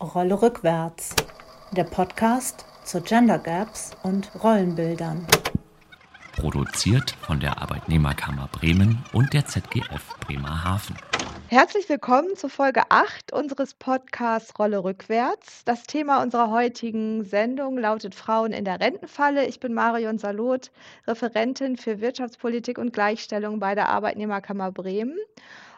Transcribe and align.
Rolle 0.00 0.42
rückwärts. 0.42 1.14
Der 1.72 1.84
Podcast 1.84 2.66
zu 2.84 3.00
Gender 3.00 3.38
Gaps 3.38 3.92
und 4.02 4.30
Rollenbildern. 4.42 5.26
Produziert 6.36 7.12
von 7.22 7.40
der 7.40 7.62
Arbeitnehmerkammer 7.62 8.48
Bremen 8.52 9.02
und 9.12 9.32
der 9.32 9.46
ZGF 9.46 10.18
Bremerhaven. 10.20 10.96
Herzlich 11.52 11.86
willkommen 11.90 12.34
zu 12.34 12.48
Folge 12.48 12.80
8 12.88 13.34
unseres 13.34 13.74
Podcasts 13.74 14.58
Rolle 14.58 14.84
rückwärts. 14.84 15.66
Das 15.66 15.82
Thema 15.82 16.22
unserer 16.22 16.50
heutigen 16.50 17.24
Sendung 17.24 17.76
lautet 17.76 18.14
Frauen 18.14 18.54
in 18.54 18.64
der 18.64 18.80
Rentenfalle. 18.80 19.44
Ich 19.44 19.60
bin 19.60 19.74
Marion 19.74 20.16
Salot, 20.16 20.70
Referentin 21.06 21.76
für 21.76 22.00
Wirtschaftspolitik 22.00 22.78
und 22.78 22.94
Gleichstellung 22.94 23.60
bei 23.60 23.74
der 23.74 23.90
Arbeitnehmerkammer 23.90 24.72
Bremen. 24.72 25.18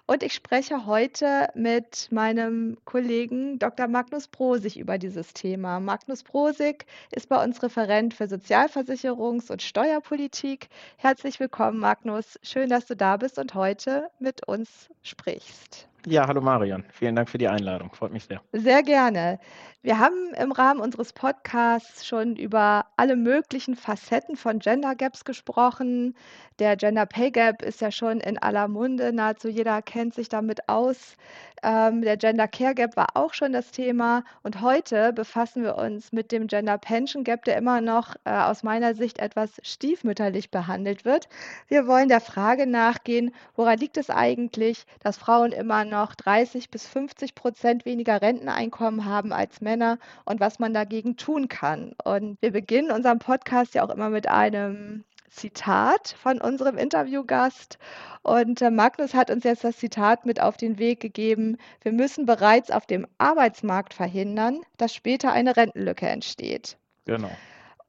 Und 0.07 0.22
ich 0.22 0.35
spreche 0.35 0.85
heute 0.85 1.49
mit 1.54 2.08
meinem 2.11 2.76
Kollegen 2.85 3.58
Dr. 3.58 3.89
Magnus 3.89 4.29
Brosig 4.29 4.79
über 4.79 4.99
dieses 4.99 5.32
Thema. 5.32 5.80
Magnus 5.80 6.22
Brosig 6.22 6.85
ist 7.11 7.30
bei 7.30 7.43
uns 7.43 7.63
Referent 7.63 8.13
für 8.13 8.25
Sozialversicherungs- 8.25 9.50
und 9.50 9.63
Steuerpolitik. 9.63 10.68
Herzlich 10.99 11.40
willkommen, 11.40 11.79
Magnus. 11.79 12.39
Schön, 12.43 12.68
dass 12.68 12.85
du 12.85 12.96
da 12.96 13.17
bist 13.17 13.39
und 13.39 13.54
heute 13.54 14.11
mit 14.18 14.46
uns 14.46 14.90
sprichst. 15.03 15.89
Ja, 16.07 16.26
hallo 16.26 16.43
Marion. 16.43 16.85
Vielen 16.93 17.17
Dank 17.17 17.31
für 17.31 17.39
die 17.39 17.49
Einladung. 17.49 17.90
Freut 17.94 18.13
mich 18.13 18.25
sehr. 18.25 18.43
Sehr 18.53 18.82
gerne. 18.82 19.39
Wir 19.85 19.99
haben 19.99 20.32
im 20.40 20.53
Rahmen 20.53 20.80
unseres 20.80 21.13
Podcasts 21.13 22.07
schon 22.07 22.36
über 22.36 22.86
alle 22.96 23.17
möglichen 23.17 23.77
Facetten 23.77 24.36
von 24.36 24.58
Gender 24.58 24.94
Gaps 24.94 25.25
gesprochen. 25.25 26.14
Der 26.58 26.77
Gender 26.77 27.04
Pay 27.04 27.30
Gap 27.30 27.63
ist 27.63 27.80
ja 27.80 27.90
schon 27.90 28.21
in 28.21 28.39
aller 28.39 28.68
Munde. 28.68 29.13
Nahezu 29.13 29.49
jeder 29.49 29.82
kennt 29.82 30.14
sich 30.14 30.29
damit 30.29 30.68
aus. 30.68 31.17
Ähm, 31.63 32.03
der 32.03 32.16
Gender 32.16 32.48
Care 32.48 32.75
Gap 32.75 32.97
war 32.97 33.08
auch 33.14 33.34
schon 33.34 33.52
das 33.52 33.72
Thema. 33.72 34.25
Und 34.42 34.60
heute 34.60 35.12
befassen 35.12 35.62
wir 35.62 35.77
uns 35.77 36.12
mit 36.12 36.32
dem 36.32 36.47
Gender 36.47 36.78
Pension 36.78 37.25
Gap, 37.25 37.44
der 37.44 37.56
immer 37.56 37.80
noch 37.80 38.14
äh, 38.25 38.30
aus 38.30 38.62
meiner 38.62 38.94
Sicht 38.94 39.19
etwas 39.19 39.50
stiefmütterlich 39.62 40.50
behandelt 40.50 41.05
wird. 41.05 41.28
Wir 41.69 41.86
wollen 41.86 42.08
der 42.08 42.20
Frage 42.20 42.66
nachgehen, 42.66 43.34
woran 43.56 43.78
liegt 43.78 43.97
es 43.97 44.10
eigentlich, 44.10 44.86
dass 45.00 45.19
Frauen 45.19 45.52
immer 45.52 45.84
noch 45.84 45.94
30 46.17 46.70
bis 46.70 46.87
50 46.87 47.34
Prozent 47.34 47.84
weniger 47.84 48.20
Renteneinkommen 48.20 49.05
haben 49.05 49.33
als 49.33 49.61
Männer? 49.61 49.75
Männer 49.75 49.98
und 50.25 50.41
was 50.41 50.59
man 50.59 50.73
dagegen 50.73 51.17
tun 51.17 51.48
kann. 51.48 51.95
Und 52.05 52.41
wir 52.41 52.53
beginnen 52.53 52.91
unseren 52.91 53.19
Podcast 53.19 53.75
ja 53.75 53.84
auch 53.84 53.91
immer 53.91 54.11
mit 54.11 54.28
einem 54.28 55.05
Zitat 55.28 56.15
von 56.17 56.41
unserem 56.41 56.78
Interviewgast. 56.78 57.78
Und 58.22 58.62
äh, 58.62 58.70
Magnus 58.70 59.15
hat 59.15 59.31
uns 59.31 59.42
jetzt 59.42 59.65
das 59.65 59.78
Zitat 59.78 60.27
mit 60.27 60.41
auf 60.41 60.56
den 60.56 60.78
Weg 60.78 61.00
gegeben. 61.00 61.56
Wir 61.83 61.92
müssen 61.92 62.25
bereits 62.25 62.70
auf 62.70 62.87
dem 62.87 63.06
Arbeitsmarkt 63.19 63.95
verhindern, 63.95 64.61
dass 64.77 64.95
später 64.95 65.33
eine 65.33 65.56
Rentenlücke 65.56 66.06
entsteht. 66.09 66.77
Genau. 67.05 67.31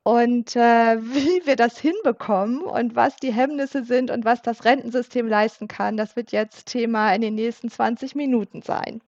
Und 0.06 0.56
äh, 0.56 1.02
wie 1.02 1.45
wir 1.45 1.58
das 1.58 1.78
hinbekommen 1.78 2.61
und 2.61 2.95
was 2.95 3.17
die 3.17 3.34
Hemmnisse 3.34 3.84
sind 3.84 4.09
und 4.11 4.23
was 4.23 4.42
das 4.42 4.64
Rentensystem 4.64 5.28
leisten 5.28 5.67
kann, 5.67 5.98
das 5.98 6.16
wird 6.16 6.31
jetzt 6.31 6.67
Thema 6.67 7.14
in 7.14 7.22
den 7.22 7.36
nächsten 7.36 7.70
20 7.70 8.16
Minuten 8.16 8.61
sein. 8.61 9.02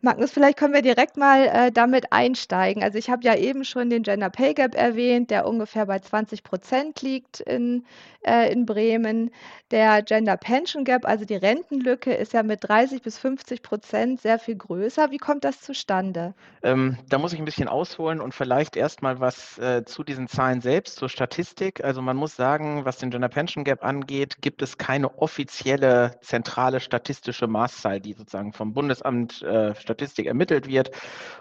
Magnus, 0.00 0.30
vielleicht 0.30 0.58
können 0.58 0.74
wir 0.74 0.82
direkt 0.82 1.16
mal 1.16 1.46
äh, 1.46 1.72
damit 1.72 2.12
einsteigen. 2.12 2.82
Also 2.82 2.98
ich 2.98 3.10
habe 3.10 3.24
ja 3.24 3.34
eben 3.34 3.64
schon 3.64 3.90
den 3.90 4.02
Gender 4.02 4.30
Pay 4.30 4.54
Gap 4.54 4.74
erwähnt, 4.74 5.30
der 5.30 5.46
ungefähr 5.46 5.86
bei 5.86 5.98
20 5.98 6.42
Prozent 6.42 7.02
liegt 7.02 7.40
in, 7.40 7.84
äh, 8.22 8.52
in 8.52 8.66
Bremen. 8.66 9.30
Der 9.70 10.02
Gender 10.02 10.36
Pension 10.36 10.84
Gap, 10.84 11.06
also 11.06 11.24
die 11.24 11.36
Rentenlücke, 11.36 12.12
ist 12.12 12.32
ja 12.32 12.42
mit 12.42 12.68
30 12.68 13.02
bis 13.02 13.18
50 13.18 13.62
Prozent 13.62 14.20
sehr 14.20 14.38
viel 14.38 14.56
größer. 14.56 15.10
Wie 15.10 15.18
kommt 15.18 15.44
das 15.44 15.60
zustande? 15.60 16.34
Ähm, 16.62 16.98
da 17.08 17.18
muss 17.18 17.32
ich 17.32 17.38
ein 17.38 17.44
bisschen 17.44 17.68
ausholen 17.68 18.20
und 18.20 18.34
vielleicht 18.34 18.76
erstmal 18.76 19.20
was 19.20 19.58
äh, 19.58 19.84
zu 19.84 20.02
diesen 20.02 20.28
Zahlen 20.28 20.60
selbst, 20.60 20.96
zur 20.96 21.08
Statistik. 21.08 21.84
Also 21.84 22.02
man 22.02 22.16
muss 22.16 22.36
sagen, 22.36 22.84
was 22.84 22.98
den 22.98 23.10
Gender 23.10 23.28
Pension 23.28 23.64
Gap 23.64 23.84
angeht, 23.84 24.42
gibt 24.42 24.60
es 24.62 24.76
keine 24.76 25.18
offizielle 25.18 26.18
zentrale 26.22 26.80
statistische 26.80 27.46
Maßzahl, 27.46 28.00
die 28.00 28.14
sozusagen 28.14 28.52
vom 28.52 28.72
Bundesamt 28.72 29.42
äh, 29.42 29.59
Statistik 29.74 30.26
ermittelt 30.26 30.68
wird. 30.68 30.90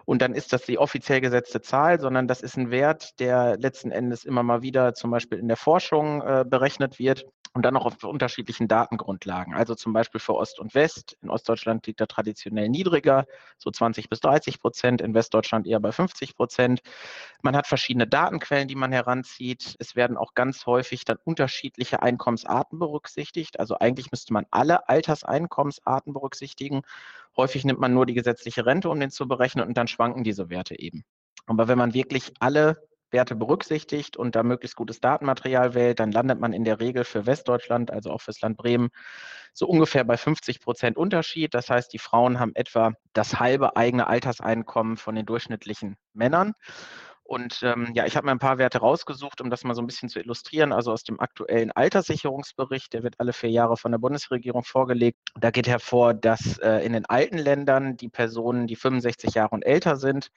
Und 0.06 0.22
dann 0.22 0.34
ist 0.34 0.54
das 0.54 0.64
die 0.64 0.78
offiziell 0.78 1.22
gesetzte 1.22 1.62
Zahl, 1.62 2.00
sondern 2.00 2.28
das 2.28 2.42
ist 2.42 2.58
ein 2.58 2.72
Wert, 2.72 3.20
der 3.20 3.58
letzten 3.58 3.92
Endes 3.92 4.26
immer 4.26 4.44
mal 4.44 4.62
wieder 4.62 4.94
zum 4.94 5.12
Beispiel 5.12 5.40
in 5.40 5.48
der 5.48 5.58
Forschung 5.58 6.22
äh, 6.22 6.46
berechnet 6.48 7.00
wird 7.00 7.26
und 7.54 7.64
dann 7.64 7.76
auch 7.76 7.86
auf 7.86 8.04
unterschiedlichen 8.04 8.68
Datengrundlagen. 8.68 9.54
Also 9.54 9.74
zum 9.76 9.92
Beispiel 9.92 10.20
für 10.20 10.36
Ost 10.36 10.60
und 10.60 10.76
West. 10.76 11.18
In 11.22 11.30
Ostdeutschland 11.30 11.88
liegt 11.88 12.00
er 12.00 12.08
traditionell 12.08 12.70
niedriger, 12.70 13.26
so 13.58 13.72
20 13.72 14.10
bis 14.10 14.20
30 14.20 14.60
Prozent, 14.60 15.02
in 15.02 15.14
Westdeutschland 15.14 15.66
eher 15.66 15.80
bei 15.80 15.92
50 15.92 16.36
Prozent. 16.36 16.82
Man 17.42 17.56
hat 17.56 17.66
verschiedene 17.66 18.08
Datenquellen, 18.08 18.68
die 18.68 18.76
man 18.76 18.92
heranzieht. 18.92 19.76
Es 19.80 19.96
werden 19.96 20.18
auch 20.18 20.36
ganz 20.36 20.66
häufig 20.66 21.06
dann 21.06 21.18
unterschiedliche 21.24 22.04
Einkommensarten 22.04 22.78
berücksichtigt. 22.78 23.60
Also 23.60 23.78
eigentlich 23.80 24.12
müsste 24.12 24.34
man 24.34 24.46
alle 24.52 24.88
Alterseinkommensarten 24.88 26.14
berücksichtigen. 26.14 26.84
Häufig 27.36 27.66
nimmt 27.66 27.80
man 27.80 27.94
nur 27.94 28.06
die 28.06 28.14
gesetzliche 28.14 28.66
Rente, 28.66 28.90
um 28.90 29.00
den 29.00 29.12
zu 29.12 29.28
berechnen 29.28 29.68
und 29.68 29.76
dann 29.76 29.88
schwanken 29.88 30.24
diese 30.24 30.50
Werte 30.50 30.80
eben. 30.80 31.04
Aber 31.48 31.68
wenn 31.68 31.78
man 31.80 31.96
wirklich 31.96 32.34
alle 32.40 32.89
Werte 33.12 33.36
berücksichtigt 33.36 34.18
und 34.18 34.36
da 34.36 34.44
möglichst 34.44 34.76
gutes 34.76 35.00
Datenmaterial 35.02 35.74
wählt, 35.74 36.00
dann 36.00 36.12
landet 36.12 36.40
man 36.40 36.54
in 36.54 36.64
der 36.64 36.80
Regel 36.80 37.04
für 37.04 37.26
Westdeutschland, 37.26 37.92
also 37.92 38.12
auch 38.12 38.22
fürs 38.22 38.42
Land 38.42 38.58
Bremen, 38.58 38.90
so 39.54 39.68
ungefähr 39.68 40.04
bei 40.04 40.18
50 40.18 40.62
Prozent 40.62 40.98
Unterschied. 40.98 41.54
Das 41.54 41.70
heißt, 41.70 41.92
die 41.94 42.00
Frauen 42.00 42.40
haben 42.40 42.52
etwa 42.56 42.94
das 43.14 43.40
halbe 43.40 43.76
eigene 43.76 44.08
Alterseinkommen 44.08 44.98
von 44.98 45.16
den 45.16 45.26
durchschnittlichen 45.26 45.98
Männern. 46.14 46.54
Und 47.30 47.62
ähm, 47.62 47.92
ja, 47.94 48.08
ich 48.08 48.18
habe 48.18 48.26
mir 48.26 48.32
ein 48.32 48.40
paar 48.40 48.58
Werte 48.58 48.80
rausgesucht, 48.80 49.40
um 49.40 49.52
das 49.52 49.64
mal 49.64 49.76
so 49.76 49.84
ein 49.84 49.86
bisschen 49.86 50.10
zu 50.10 50.20
illustrieren. 50.20 50.74
Also 50.74 50.92
aus 50.92 51.04
dem 51.04 51.20
aktuellen 51.20 51.72
Alterssicherungsbericht, 51.72 52.92
der 52.92 53.04
wird 53.04 53.20
alle 53.20 53.34
vier 53.34 53.52
Jahre 53.52 53.78
von 53.78 53.92
der 53.92 54.00
Bundesregierung 54.00 54.64
vorgelegt. 54.64 55.20
Da 55.40 55.52
geht 55.52 55.68
hervor, 55.68 56.16
dass 56.16 56.58
äh, 56.58 56.84
in 56.84 56.94
den 56.94 57.06
alten 57.06 57.38
Ländern 57.38 57.98
die 57.98 58.10
Personen, 58.10 58.66
die 58.66 58.76
65 58.76 59.36
Jahre 59.36 59.52
und 59.52 59.62
älter 59.62 59.98
sind, 59.98 60.32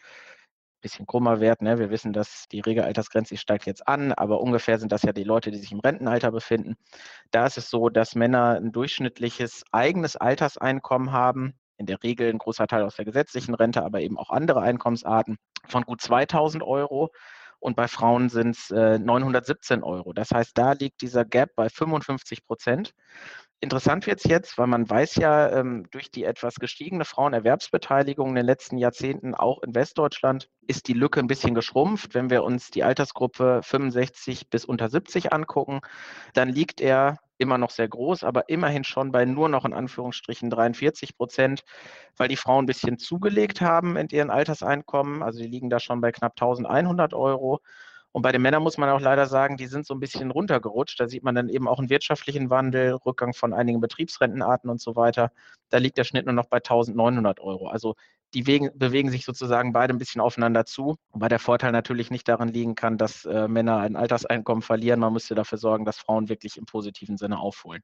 bisschen 0.82 1.06
krummer 1.06 1.40
Wert. 1.40 1.62
Ne? 1.62 1.78
Wir 1.78 1.90
wissen, 1.90 2.12
dass 2.12 2.46
die 2.52 2.60
Regelaltersgrenze 2.60 3.36
steigt 3.38 3.64
jetzt 3.66 3.88
an, 3.88 4.12
aber 4.12 4.40
ungefähr 4.40 4.78
sind 4.78 4.92
das 4.92 5.02
ja 5.02 5.12
die 5.12 5.24
Leute, 5.24 5.50
die 5.50 5.58
sich 5.58 5.72
im 5.72 5.80
Rentenalter 5.80 6.30
befinden. 6.30 6.76
Da 7.30 7.46
ist 7.46 7.56
es 7.56 7.70
so, 7.70 7.88
dass 7.88 8.14
Männer 8.14 8.58
ein 8.60 8.72
durchschnittliches 8.72 9.64
eigenes 9.72 10.16
Alterseinkommen 10.16 11.12
haben, 11.12 11.54
in 11.78 11.86
der 11.86 12.02
Regel 12.02 12.28
ein 12.28 12.38
großer 12.38 12.66
Teil 12.66 12.82
aus 12.82 12.96
der 12.96 13.04
gesetzlichen 13.04 13.54
Rente, 13.54 13.82
aber 13.82 14.00
eben 14.00 14.18
auch 14.18 14.30
andere 14.30 14.60
Einkommensarten 14.60 15.38
von 15.66 15.84
gut 15.84 16.00
2000 16.02 16.62
Euro 16.62 17.10
und 17.62 17.76
bei 17.76 17.86
Frauen 17.86 18.28
sind 18.28 18.56
es 18.56 18.70
äh, 18.72 18.98
917 18.98 19.84
Euro. 19.84 20.12
Das 20.12 20.32
heißt, 20.32 20.58
da 20.58 20.72
liegt 20.72 21.00
dieser 21.00 21.24
Gap 21.24 21.50
bei 21.54 21.68
55 21.68 22.44
Prozent. 22.44 22.92
Interessant 23.60 24.08
wird 24.08 24.18
es 24.18 24.24
jetzt, 24.24 24.58
weil 24.58 24.66
man 24.66 24.90
weiß 24.90 25.14
ja, 25.16 25.48
ähm, 25.52 25.86
durch 25.92 26.10
die 26.10 26.24
etwas 26.24 26.56
gestiegene 26.56 27.04
Frauenerwerbsbeteiligung 27.04 28.30
in 28.30 28.34
den 28.34 28.46
letzten 28.46 28.78
Jahrzehnten, 28.78 29.36
auch 29.36 29.62
in 29.62 29.76
Westdeutschland, 29.76 30.48
ist 30.66 30.88
die 30.88 30.92
Lücke 30.92 31.20
ein 31.20 31.28
bisschen 31.28 31.54
geschrumpft. 31.54 32.14
Wenn 32.14 32.30
wir 32.30 32.42
uns 32.42 32.72
die 32.72 32.82
Altersgruppe 32.82 33.60
65 33.62 34.50
bis 34.50 34.64
unter 34.64 34.88
70 34.88 35.32
angucken, 35.32 35.80
dann 36.34 36.48
liegt 36.48 36.80
er 36.80 37.18
immer 37.42 37.58
noch 37.58 37.70
sehr 37.70 37.88
groß, 37.88 38.24
aber 38.24 38.48
immerhin 38.48 38.84
schon 38.84 39.12
bei 39.12 39.24
nur 39.24 39.48
noch 39.48 39.64
in 39.64 39.74
Anführungsstrichen 39.74 40.50
43 40.50 41.16
Prozent, 41.16 41.64
weil 42.16 42.28
die 42.28 42.36
Frauen 42.36 42.64
ein 42.64 42.66
bisschen 42.66 42.98
zugelegt 42.98 43.60
haben 43.60 43.96
in 43.96 44.08
ihren 44.08 44.30
Alterseinkommen. 44.30 45.22
Also 45.22 45.40
die 45.40 45.48
liegen 45.48 45.70
da 45.70 45.80
schon 45.80 46.00
bei 46.00 46.12
knapp 46.12 46.32
1100 46.40 47.14
Euro. 47.14 47.60
Und 48.12 48.22
bei 48.22 48.32
den 48.32 48.42
Männern 48.42 48.62
muss 48.62 48.76
man 48.76 48.90
auch 48.90 49.00
leider 49.00 49.26
sagen, 49.26 49.56
die 49.56 49.66
sind 49.66 49.86
so 49.86 49.94
ein 49.94 50.00
bisschen 50.00 50.30
runtergerutscht. 50.30 51.00
Da 51.00 51.08
sieht 51.08 51.24
man 51.24 51.34
dann 51.34 51.48
eben 51.48 51.66
auch 51.66 51.78
einen 51.78 51.88
wirtschaftlichen 51.90 52.50
Wandel, 52.50 52.92
Rückgang 52.92 53.32
von 53.32 53.54
einigen 53.54 53.80
Betriebsrentenarten 53.80 54.68
und 54.68 54.80
so 54.82 54.96
weiter. 54.96 55.32
Da 55.70 55.78
liegt 55.78 55.96
der 55.96 56.04
Schnitt 56.04 56.26
nur 56.26 56.34
noch 56.34 56.46
bei 56.46 56.58
1900 56.58 57.40
Euro. 57.40 57.68
Also 57.68 57.94
die 58.34 58.46
wegen, 58.46 58.70
bewegen 58.74 59.10
sich 59.10 59.24
sozusagen 59.24 59.72
beide 59.72 59.92
ein 59.92 59.98
bisschen 59.98 60.20
aufeinander 60.20 60.64
zu. 60.64 60.96
Wobei 61.12 61.28
der 61.28 61.38
Vorteil 61.38 61.72
natürlich 61.72 62.10
nicht 62.10 62.28
darin 62.28 62.48
liegen 62.48 62.74
kann, 62.74 62.98
dass 62.98 63.24
äh, 63.24 63.48
Männer 63.48 63.78
ein 63.78 63.96
Alterseinkommen 63.96 64.62
verlieren. 64.62 65.00
Man 65.00 65.12
müsste 65.12 65.34
dafür 65.34 65.58
sorgen, 65.58 65.84
dass 65.84 65.98
Frauen 65.98 66.28
wirklich 66.28 66.56
im 66.56 66.64
positiven 66.64 67.16
Sinne 67.16 67.38
aufholen. 67.38 67.82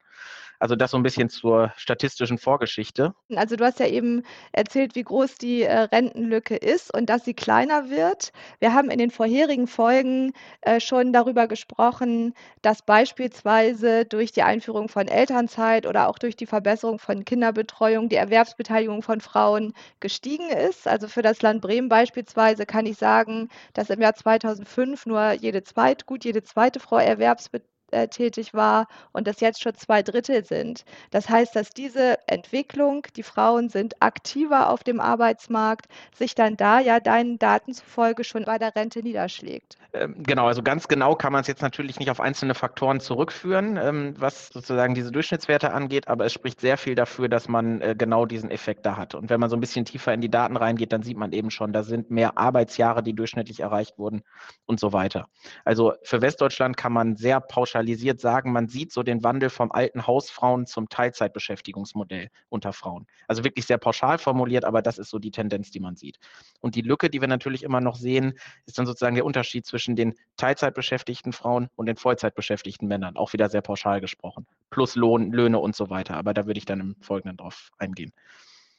Also 0.59 0.75
das 0.75 0.91
so 0.91 0.97
ein 0.97 1.03
bisschen 1.03 1.29
zur 1.29 1.73
statistischen 1.77 2.39
Vorgeschichte. 2.39 3.15
Also 3.37 3.57
du 3.57 3.65
hast 3.65 3.79
ja 3.79 3.87
eben 3.87 4.23
erzählt, 4.53 4.95
wie 4.95 5.05
groß 5.05 5.37
die 5.37 5.63
äh, 5.63 5.79
Rentenlücke 5.81 6.57
ist 6.57 6.93
und 6.93 7.09
dass 7.11 7.25
sie 7.25 7.35
kleiner 7.35 7.91
wird. 7.91 8.33
Wir 8.59 8.73
haben 8.73 8.91
in 8.91 8.99
den 8.99 9.11
vorherigen 9.11 9.67
Folgen 9.67 10.33
äh, 10.63 10.81
schon 10.81 11.13
darüber 11.13 11.47
gesprochen, 11.47 12.35
dass 12.63 12.83
beispielsweise 12.83 14.05
durch 14.05 14.33
die 14.33 14.43
Einführung 14.43 14.89
von 14.89 15.09
Elternzeit 15.09 15.87
oder 15.87 16.09
auch 16.09 16.19
durch 16.19 16.37
die 16.37 16.47
Verbesserung 16.47 16.99
von 16.99 17.25
Kinderbetreuung 17.25 18.09
die 18.09 18.17
Erwerbsbeteiligung 18.17 19.03
von 19.03 19.21
Frauen 19.21 19.75
gestiegen 20.01 20.38
gestiegen 20.39 20.51
ist. 20.69 20.87
Also 20.89 21.09
für 21.09 21.23
das 21.23 21.43
Land 21.43 21.61
Bremen 21.63 21.89
beispielsweise 21.89 22.67
kann 22.67 22.87
ich 22.87 22.99
sagen, 22.99 23.49
dass 23.75 23.91
im 23.91 24.01
Jahr 24.01 24.15
2005 24.15 25.07
nur 25.07 25.33
jede 25.33 25.63
zweite, 25.65 26.05
gut 26.07 26.25
jede 26.25 26.43
zweite 26.43 26.81
Frau 26.81 26.99
Erwerbsbe 26.99 27.63
äh, 27.93 28.09
tätig 28.09 28.55
war 28.55 28.87
und 29.13 29.27
das 29.27 29.41
jetzt 29.41 29.63
schon 29.63 29.75
zwei 29.75 30.03
Drittel 30.03 30.45
sind. 30.45 30.85
Das 31.11 31.29
heißt, 31.29 31.55
dass 31.57 31.71
diese 31.71 32.19
Entwicklung, 32.27 33.07
die 33.17 33.23
Frauen 33.23 33.69
sind 33.69 34.01
aktiver 34.01 34.71
auf 34.71 34.85
dem 34.85 35.01
Arbeitsmarkt, 35.01 35.87
sich 36.17 36.35
dann 36.35 36.57
da 36.57 36.81
ja 36.81 37.01
deinen 37.01 37.39
Daten 37.39 37.73
zufolge 37.73 38.25
schon 38.25 38.45
bei 38.45 38.59
der 38.59 38.75
Rente 38.75 39.03
niederschlägt. 39.03 39.79
Ähm, 39.95 40.23
genau, 40.23 40.47
also 40.47 40.63
ganz 40.63 40.87
genau 40.89 41.15
kann 41.15 41.33
man 41.33 41.41
es 41.41 41.47
jetzt 41.47 41.63
natürlich 41.63 41.99
nicht 41.99 42.11
auf 42.11 42.21
einzelne 42.21 42.55
Faktoren 42.55 43.01
zurückführen, 43.01 43.79
ähm, 43.79 44.15
was 44.19 44.49
sozusagen 44.49 44.95
diese 44.95 45.11
Durchschnittswerte 45.11 45.73
angeht, 45.73 46.09
aber 46.09 46.27
es 46.27 46.33
spricht 46.33 46.61
sehr 46.61 46.77
viel 46.77 46.95
dafür, 46.95 47.29
dass 47.29 47.49
man 47.49 47.81
äh, 47.81 47.95
genau 47.97 48.27
diesen 48.27 48.51
Effekt 48.51 48.85
da 48.85 48.97
hat. 48.97 49.15
Und 49.15 49.31
wenn 49.31 49.41
man 49.41 49.49
so 49.49 49.57
ein 49.57 49.61
bisschen 49.61 49.87
tiefer 49.87 50.13
in 50.13 50.21
die 50.21 50.31
Daten 50.31 50.57
reingeht, 50.57 50.93
dann 50.93 51.03
sieht 51.03 51.17
man 51.17 51.33
eben 51.33 51.51
schon, 51.51 51.73
da 51.73 51.83
sind 51.83 52.11
mehr 52.11 52.37
Arbeitsjahre, 52.37 53.03
die 53.03 53.15
durchschnittlich 53.15 53.61
erreicht 53.61 53.99
wurden 53.99 54.23
und 54.67 54.79
so 54.79 54.93
weiter. 54.93 55.29
Also 55.65 55.95
für 56.03 56.21
Westdeutschland 56.21 56.77
kann 56.77 56.93
man 56.93 57.17
sehr 57.17 57.41
pauschalisiert 57.79 58.21
sagen, 58.21 58.53
man 58.53 58.67
sieht 58.67 58.93
so 58.93 59.05
den 59.05 59.23
Wandel 59.23 59.51
vom 59.51 59.71
alten 59.71 60.07
Hausfrauen 60.07 60.67
zum 60.67 60.89
Teilzeitbeschäftigungsmodell 60.89 62.29
unter 62.49 62.73
Frauen. 62.73 63.07
Also 63.29 63.45
wirklich 63.45 63.67
sehr 63.67 63.79
pauschal 63.79 64.19
formuliert, 64.19 64.65
aber 64.65 64.83
das 64.83 64.99
ist 64.99 65.11
so 65.11 65.21
die 65.21 65.31
Tendenz, 65.31 65.71
die 65.71 65.79
man 65.79 65.95
sieht. 65.95 66.19
Und 66.61 66.75
die 66.75 66.81
Lücke, 66.81 67.09
die 67.09 67.21
wir 67.21 67.29
natürlich 67.29 67.63
immer 67.63 67.81
noch 67.81 67.95
sehen, 67.95 68.35
ist 68.67 68.79
dann 68.79 68.87
sozusagen 68.87 69.15
der 69.15 69.25
Unterschied 69.25 69.65
zwischen 69.65 69.95
den 69.95 70.15
Teilzeitbeschäftigten 70.37 71.33
Frauen 71.33 71.69
und 71.77 71.87
den 71.87 71.97
Vollzeitbeschäftigten 71.97 72.89
Männern, 72.89 73.17
auch 73.17 73.33
wieder 73.33 73.49
sehr 73.49 73.63
pauschal 73.63 74.01
gesprochen, 74.01 74.47
plus 74.71 74.97
Lohn, 74.97 75.31
Löhne 75.31 75.61
und 75.61 75.77
so 75.77 75.89
weiter. 75.89 76.17
Aber 76.17 76.35
da 76.35 76.47
würde 76.47 76.59
ich 76.59 76.67
dann 76.67 76.81
im 76.81 76.97
Folgenden 77.01 77.37
drauf 77.37 77.71
eingehen. 77.79 78.13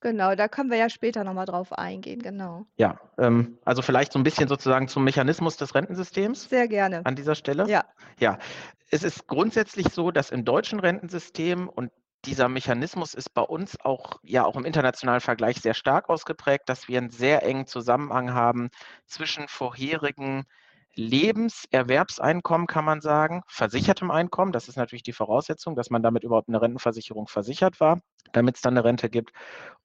Genau, 0.02 0.34
da 0.36 0.48
können 0.48 0.70
wir 0.70 0.78
ja 0.78 0.90
später 0.90 1.24
nochmal 1.24 1.46
drauf 1.46 1.74
eingehen, 1.74 2.22
genau. 2.22 2.66
Ja, 2.78 3.00
ähm, 3.18 3.58
also 3.66 3.82
vielleicht 3.82 4.14
so 4.14 4.20
ein 4.20 4.24
bisschen 4.24 4.48
sozusagen 4.48 4.88
zum 4.88 5.04
Mechanismus 5.04 5.58
des 5.58 5.76
Rentensystems. 5.76 6.50
Sehr 6.50 6.68
gerne. 6.68 7.06
An 7.06 7.16
dieser 7.16 7.36
Stelle. 7.36 7.68
Ja. 7.68 7.84
Ja, 8.18 8.38
es 8.92 9.04
ist 9.04 9.28
grundsätzlich 9.28 9.90
so, 9.90 10.12
dass 10.12 10.32
im 10.32 10.46
deutschen 10.46 10.80
Rentensystem 10.80 11.68
und 11.68 11.92
dieser 12.26 12.50
Mechanismus 12.50 13.14
ist 13.14 13.34
bei 13.34 13.42
uns 13.42 13.80
auch, 13.82 14.20
ja, 14.24 14.46
auch 14.46 14.56
im 14.56 14.66
internationalen 14.66 15.22
Vergleich 15.22 15.58
sehr 15.58 15.74
stark 15.74 16.10
ausgeprägt, 16.10 16.68
dass 16.68 16.88
wir 16.88 16.98
einen 16.98 17.12
sehr 17.12 17.44
engen 17.44 17.66
Zusammenhang 17.66 18.34
haben 18.34 18.70
zwischen 19.06 19.48
vorherigen 19.48 20.46
Lebenserwerbseinkommen 20.96 22.68
kann 22.68 22.86
man 22.86 23.02
sagen, 23.02 23.42
versichertem 23.48 24.12
Einkommen. 24.12 24.52
Das 24.52 24.68
ist 24.68 24.76
natürlich 24.76 25.04
die 25.04 25.14
Voraussetzung, 25.14 25.76
dass 25.76 25.90
man 25.90 26.04
damit 26.04 26.24
überhaupt 26.24 26.50
eine 26.50 26.62
Rentenversicherung 26.62 27.28
versichert 27.28 27.80
war, 27.80 28.02
damit 28.34 28.56
es 28.56 28.62
dann 28.62 28.74
eine 28.74 28.84
Rente 28.84 29.10
gibt 29.10 29.32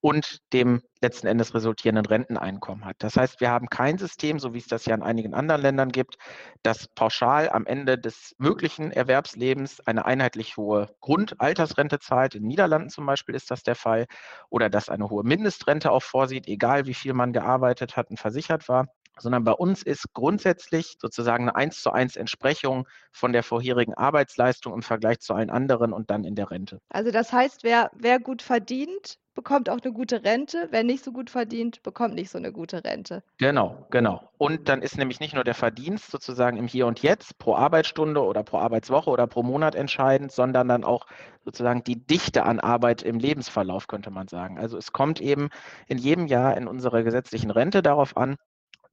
und 0.00 0.40
dem 0.52 0.82
letzten 1.00 1.26
Endes 1.26 1.54
resultierenden 1.54 2.06
Renteneinkommen 2.06 2.84
hat. 2.84 2.96
Das 2.98 3.16
heißt, 3.16 3.40
wir 3.40 3.50
haben 3.50 3.68
kein 3.68 3.98
System, 3.98 4.38
so 4.38 4.54
wie 4.54 4.58
es 4.58 4.66
das 4.66 4.86
ja 4.86 4.94
in 4.94 5.02
einigen 5.02 5.34
anderen 5.34 5.62
Ländern 5.62 5.92
gibt, 5.92 6.16
das 6.62 6.88
pauschal 6.88 7.48
am 7.48 7.66
Ende 7.66 7.98
des 7.98 8.34
möglichen 8.38 8.90
Erwerbslebens 8.90 9.80
eine 9.80 10.04
einheitlich 10.06 10.56
hohe 10.56 10.94
Grundaltersrente 11.00 12.00
zahlt. 12.00 12.34
In 12.34 12.42
den 12.42 12.48
Niederlanden 12.48 12.90
zum 12.90 13.06
Beispiel 13.06 13.34
ist 13.34 13.50
das 13.50 13.62
der 13.62 13.76
Fall. 13.76 14.06
Oder 14.50 14.68
das 14.68 14.88
eine 14.88 15.08
hohe 15.10 15.24
Mindestrente 15.24 15.90
auch 15.90 16.02
vorsieht, 16.02 16.48
egal 16.48 16.86
wie 16.86 16.94
viel 16.94 17.12
man 17.14 17.32
gearbeitet 17.32 17.96
hat 17.96 18.10
und 18.10 18.18
versichert 18.18 18.68
war 18.68 18.88
sondern 19.18 19.44
bei 19.44 19.52
uns 19.52 19.82
ist 19.82 20.12
grundsätzlich 20.12 20.96
sozusagen 21.00 21.44
eine 21.44 21.56
eins 21.56 21.82
zu 21.82 21.90
eins 21.90 22.16
Entsprechung 22.16 22.88
von 23.12 23.32
der 23.32 23.42
vorherigen 23.42 23.94
Arbeitsleistung 23.94 24.74
im 24.74 24.82
Vergleich 24.82 25.20
zu 25.20 25.34
allen 25.34 25.50
anderen 25.50 25.92
und 25.92 26.10
dann 26.10 26.24
in 26.24 26.34
der 26.34 26.50
Rente. 26.50 26.80
Also 26.88 27.10
das 27.10 27.32
heißt, 27.32 27.64
wer, 27.64 27.90
wer 27.94 28.18
gut 28.18 28.42
verdient, 28.42 29.18
bekommt 29.34 29.68
auch 29.68 29.80
eine 29.82 29.92
gute 29.92 30.24
Rente. 30.24 30.68
Wer 30.70 30.84
nicht 30.84 31.04
so 31.04 31.12
gut 31.12 31.28
verdient, 31.28 31.82
bekommt 31.82 32.14
nicht 32.14 32.30
so 32.30 32.38
eine 32.38 32.52
gute 32.52 32.84
Rente. 32.84 33.22
Genau, 33.38 33.86
genau. 33.90 34.30
Und 34.38 34.68
dann 34.68 34.80
ist 34.80 34.96
nämlich 34.96 35.20
nicht 35.20 35.34
nur 35.34 35.44
der 35.44 35.54
Verdienst 35.54 36.10
sozusagen 36.10 36.56
im 36.56 36.66
Hier 36.66 36.86
und 36.86 37.02
Jetzt 37.02 37.38
pro 37.38 37.54
Arbeitsstunde 37.56 38.22
oder 38.22 38.42
pro 38.42 38.58
Arbeitswoche 38.58 39.10
oder 39.10 39.26
pro 39.26 39.42
Monat 39.42 39.74
entscheidend, 39.74 40.32
sondern 40.32 40.68
dann 40.68 40.84
auch 40.84 41.06
sozusagen 41.44 41.82
die 41.84 42.06
Dichte 42.06 42.44
an 42.44 42.60
Arbeit 42.60 43.02
im 43.02 43.18
Lebensverlauf, 43.18 43.88
könnte 43.88 44.10
man 44.10 44.28
sagen. 44.28 44.58
Also 44.58 44.78
es 44.78 44.92
kommt 44.92 45.20
eben 45.20 45.50
in 45.88 45.98
jedem 45.98 46.26
Jahr 46.26 46.56
in 46.56 46.66
unserer 46.66 47.02
gesetzlichen 47.02 47.50
Rente 47.50 47.82
darauf 47.82 48.16
an, 48.16 48.36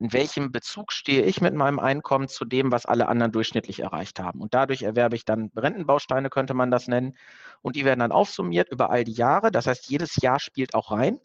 in 0.02 0.14
welchem 0.14 0.52
Bezug 0.52 0.92
stehe 0.92 1.22
ich 1.22 1.42
mit 1.42 1.54
meinem 1.54 1.78
Einkommen 1.78 2.28
zu 2.28 2.44
dem, 2.44 2.72
was 2.72 2.88
alle 2.88 3.08
anderen 3.08 3.32
durchschnittlich 3.32 3.82
erreicht 3.82 4.20
haben. 4.20 4.42
Und 4.42 4.56
dadurch 4.56 4.82
erwerbe 4.82 5.16
ich 5.16 5.26
dann 5.26 5.52
Rentenbausteine, 5.56 6.32
könnte 6.32 6.56
man 6.56 6.72
das 6.72 6.88
nennen. 6.88 7.16
Und 7.62 7.76
die 7.76 7.86
werden 7.86 8.00
dann 8.00 8.12
aufsummiert 8.12 8.70
über 8.72 8.90
all 8.90 9.04
die 9.04 9.12
Jahre. 9.12 9.52
Das 9.52 9.68
heißt, 9.68 9.92
jedes 9.92 10.16
Jahr 10.16 10.40
spielt 10.40 10.74
auch 10.74 10.90
rein. 10.90 11.20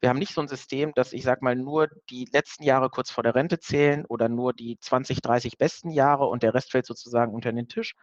Wir 0.00 0.08
haben 0.08 0.18
nicht 0.18 0.32
so 0.32 0.40
ein 0.40 0.48
System, 0.48 0.92
dass 0.94 1.12
ich 1.12 1.24
sage 1.24 1.44
mal 1.44 1.54
nur 1.54 1.88
die 2.08 2.26
letzten 2.32 2.64
Jahre 2.64 2.88
kurz 2.88 3.10
vor 3.10 3.22
der 3.22 3.34
Rente 3.34 3.58
zählen 3.58 4.06
oder 4.06 4.30
nur 4.30 4.54
die 4.54 4.78
20, 4.80 5.20
30 5.20 5.58
besten 5.58 5.90
Jahre 5.90 6.24
und 6.24 6.42
der 6.42 6.54
Rest 6.54 6.72
fällt 6.72 6.86
sozusagen 6.86 7.34
unter 7.34 7.52
den 7.52 7.68
Tisch, 7.68 7.96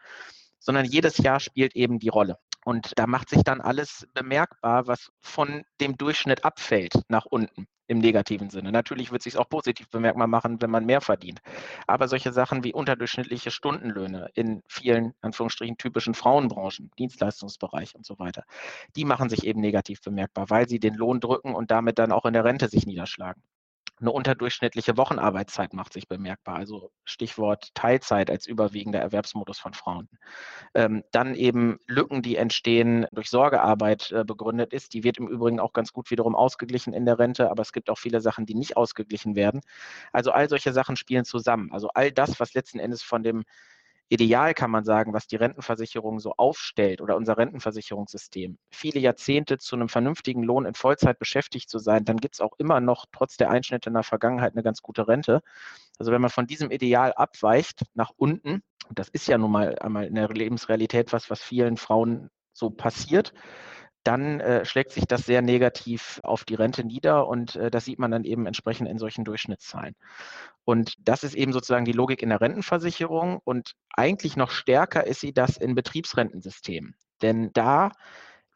sondern 0.59 0.85
jedes 0.85 1.17
Jahr 1.17 1.39
spielt 1.39 1.75
eben 1.75 1.97
die 1.97 2.09
Rolle. 2.09 2.37
Und 2.63 2.91
da 2.99 3.07
macht 3.07 3.29
sich 3.29 3.43
dann 3.43 3.61
alles 3.61 4.07
bemerkbar, 4.13 4.85
was 4.85 5.09
von 5.21 5.63
dem 5.81 5.97
Durchschnitt 5.97 6.45
abfällt 6.45 6.93
nach 7.07 7.25
unten 7.25 7.67
im 7.89 7.97
negativen 7.97 8.49
Sinne. 8.51 8.71
Natürlich 8.71 9.11
wird 9.11 9.21
es 9.21 9.23
sich 9.25 9.37
auch 9.37 9.49
positiv 9.49 9.89
bemerkbar 9.89 10.27
machen, 10.27 10.61
wenn 10.61 10.69
man 10.69 10.85
mehr 10.85 11.01
verdient. 11.01 11.41
Aber 11.87 12.07
solche 12.07 12.31
Sachen 12.31 12.63
wie 12.63 12.71
unterdurchschnittliche 12.71 13.49
Stundenlöhne 13.49 14.29
in 14.35 14.61
vielen, 14.67 15.13
Anführungsstrichen, 15.21 15.77
typischen 15.77 16.13
Frauenbranchen, 16.13 16.91
Dienstleistungsbereich 16.99 17.95
und 17.95 18.05
so 18.05 18.19
weiter, 18.19 18.43
die 18.95 19.05
machen 19.05 19.29
sich 19.29 19.45
eben 19.45 19.59
negativ 19.59 20.01
bemerkbar, 20.01 20.49
weil 20.51 20.69
sie 20.69 20.79
den 20.79 20.93
Lohn 20.93 21.19
drücken 21.19 21.55
und 21.55 21.71
damit 21.71 21.97
dann 21.97 22.11
auch 22.11 22.25
in 22.25 22.33
der 22.33 22.45
Rente 22.45 22.69
sich 22.69 22.85
niederschlagen. 22.85 23.41
Eine 23.99 24.11
unterdurchschnittliche 24.11 24.97
Wochenarbeitszeit 24.97 25.73
macht 25.73 25.93
sich 25.93 26.07
bemerkbar, 26.07 26.55
also 26.55 26.91
Stichwort 27.03 27.73
Teilzeit 27.73 28.29
als 28.29 28.47
überwiegender 28.47 28.99
Erwerbsmodus 28.99 29.59
von 29.59 29.73
Frauen. 29.73 30.07
Ähm, 30.73 31.03
dann 31.11 31.35
eben 31.35 31.79
Lücken, 31.87 32.21
die 32.21 32.37
entstehen 32.37 33.07
durch 33.11 33.29
Sorgearbeit 33.29 34.11
äh, 34.11 34.23
begründet 34.23 34.73
ist. 34.73 34.93
Die 34.93 35.03
wird 35.03 35.17
im 35.17 35.27
Übrigen 35.27 35.59
auch 35.59 35.73
ganz 35.73 35.91
gut 35.91 36.11
wiederum 36.11 36.35
ausgeglichen 36.35 36.93
in 36.93 37.05
der 37.05 37.19
Rente, 37.19 37.51
aber 37.51 37.61
es 37.61 37.73
gibt 37.73 37.89
auch 37.89 37.97
viele 37.97 38.21
Sachen, 38.21 38.45
die 38.45 38.55
nicht 38.55 38.77
ausgeglichen 38.77 39.35
werden. 39.35 39.61
Also 40.13 40.31
all 40.31 40.47
solche 40.47 40.71
Sachen 40.71 40.95
spielen 40.95 41.25
zusammen. 41.25 41.71
Also 41.71 41.89
all 41.93 42.11
das, 42.11 42.39
was 42.39 42.53
letzten 42.53 42.79
Endes 42.79 43.03
von 43.03 43.23
dem 43.23 43.43
ideal, 44.09 44.53
kann 44.53 44.71
man 44.71 44.83
sagen, 44.83 45.13
was 45.13 45.27
die 45.27 45.35
Rentenversicherung 45.35 46.19
so 46.19 46.33
aufstellt 46.35 46.99
oder 46.99 47.15
unser 47.15 47.37
Rentenversicherungssystem, 47.37 48.57
viele 48.71 48.99
Jahrzehnte 48.99 49.59
zu 49.59 49.75
einem 49.75 49.87
vernünftigen 49.87 50.43
Lohn 50.43 50.65
in 50.65 50.73
Vollzeit 50.73 51.19
beschäftigt 51.19 51.69
zu 51.69 51.79
sein, 51.79 52.05
dann 52.05 52.17
gibt 52.17 52.35
es 52.35 52.41
auch 52.41 52.53
immer 52.57 52.81
noch 52.81 53.05
trotz 53.11 53.37
der 53.37 53.51
Einschnitte 53.51 53.89
in 53.89 53.93
der 53.93 54.03
Vergangenheit 54.03 54.53
eine 54.53 54.63
ganz 54.63 54.81
gute 54.81 55.07
Rente. 55.07 55.41
Also 55.99 56.11
wenn 56.11 56.21
man 56.21 56.31
von 56.31 56.47
diesem 56.47 56.71
Ideal 56.71 57.13
abweicht 57.13 57.83
nach 57.93 58.11
unten, 58.17 58.63
das 58.91 59.09
ist 59.09 59.27
ja 59.27 59.37
nun 59.37 59.51
mal 59.51 59.77
einmal 59.79 60.05
in 60.05 60.15
der 60.15 60.27
Lebensrealität 60.29 61.13
was, 61.13 61.29
was 61.29 61.41
vielen 61.41 61.77
Frauen 61.77 62.29
so 62.53 62.71
passiert, 62.71 63.33
dann 64.03 64.39
äh, 64.39 64.65
schlägt 64.65 64.91
sich 64.91 65.05
das 65.05 65.25
sehr 65.25 65.41
negativ 65.41 66.19
auf 66.23 66.45
die 66.45 66.55
Rente 66.55 66.83
nieder 66.83 67.27
und 67.27 67.55
äh, 67.55 67.69
das 67.69 67.85
sieht 67.85 67.99
man 67.99 68.11
dann 68.11 68.23
eben 68.23 68.45
entsprechend 68.45 68.87
in 68.87 68.97
solchen 68.97 69.25
Durchschnittszahlen. 69.25 69.95
Und 70.63 70.93
das 70.99 71.23
ist 71.23 71.35
eben 71.35 71.51
sozusagen 71.53 71.85
die 71.85 71.91
Logik 71.91 72.21
in 72.21 72.29
der 72.29 72.41
Rentenversicherung 72.41 73.39
und 73.43 73.73
eigentlich 73.95 74.37
noch 74.37 74.51
stärker 74.51 75.05
ist 75.05 75.19
sie 75.19 75.33
das 75.33 75.57
in 75.57 75.75
Betriebsrentensystemen. 75.75 76.95
Denn 77.21 77.51
da 77.53 77.91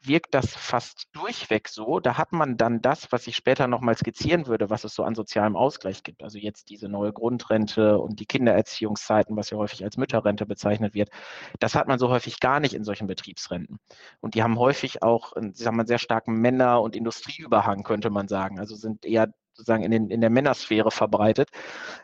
wirkt 0.06 0.34
das 0.34 0.54
fast 0.54 1.08
durchweg 1.12 1.68
so. 1.68 2.00
Da 2.00 2.18
hat 2.18 2.32
man 2.32 2.56
dann 2.56 2.80
das, 2.82 3.10
was 3.12 3.26
ich 3.26 3.36
später 3.36 3.66
nochmal 3.66 3.96
skizzieren 3.96 4.46
würde, 4.46 4.70
was 4.70 4.84
es 4.84 4.94
so 4.94 5.02
an 5.04 5.14
sozialem 5.14 5.56
Ausgleich 5.56 6.02
gibt. 6.02 6.22
Also 6.22 6.38
jetzt 6.38 6.70
diese 6.70 6.88
neue 6.88 7.12
Grundrente 7.12 7.98
und 7.98 8.20
die 8.20 8.26
Kindererziehungszeiten, 8.26 9.36
was 9.36 9.50
ja 9.50 9.58
häufig 9.58 9.84
als 9.84 9.96
Mütterrente 9.96 10.46
bezeichnet 10.46 10.94
wird. 10.94 11.10
Das 11.58 11.74
hat 11.74 11.88
man 11.88 11.98
so 11.98 12.08
häufig 12.08 12.40
gar 12.40 12.60
nicht 12.60 12.74
in 12.74 12.84
solchen 12.84 13.06
Betriebsrenten. 13.06 13.78
Und 14.20 14.34
die 14.34 14.42
haben 14.42 14.58
häufig 14.58 15.02
auch, 15.02 15.32
sagen 15.52 15.76
wir, 15.76 15.86
sehr 15.86 15.98
starken 15.98 16.34
Männer- 16.34 16.82
und 16.82 16.96
Industrieüberhang, 16.96 17.82
könnte 17.82 18.10
man 18.10 18.28
sagen. 18.28 18.58
Also 18.58 18.76
sind 18.76 19.04
eher 19.04 19.32
sozusagen 19.52 19.84
in, 19.84 19.90
den, 19.90 20.10
in 20.10 20.20
der 20.20 20.30
Männersphäre 20.30 20.90
verbreitet. 20.90 21.50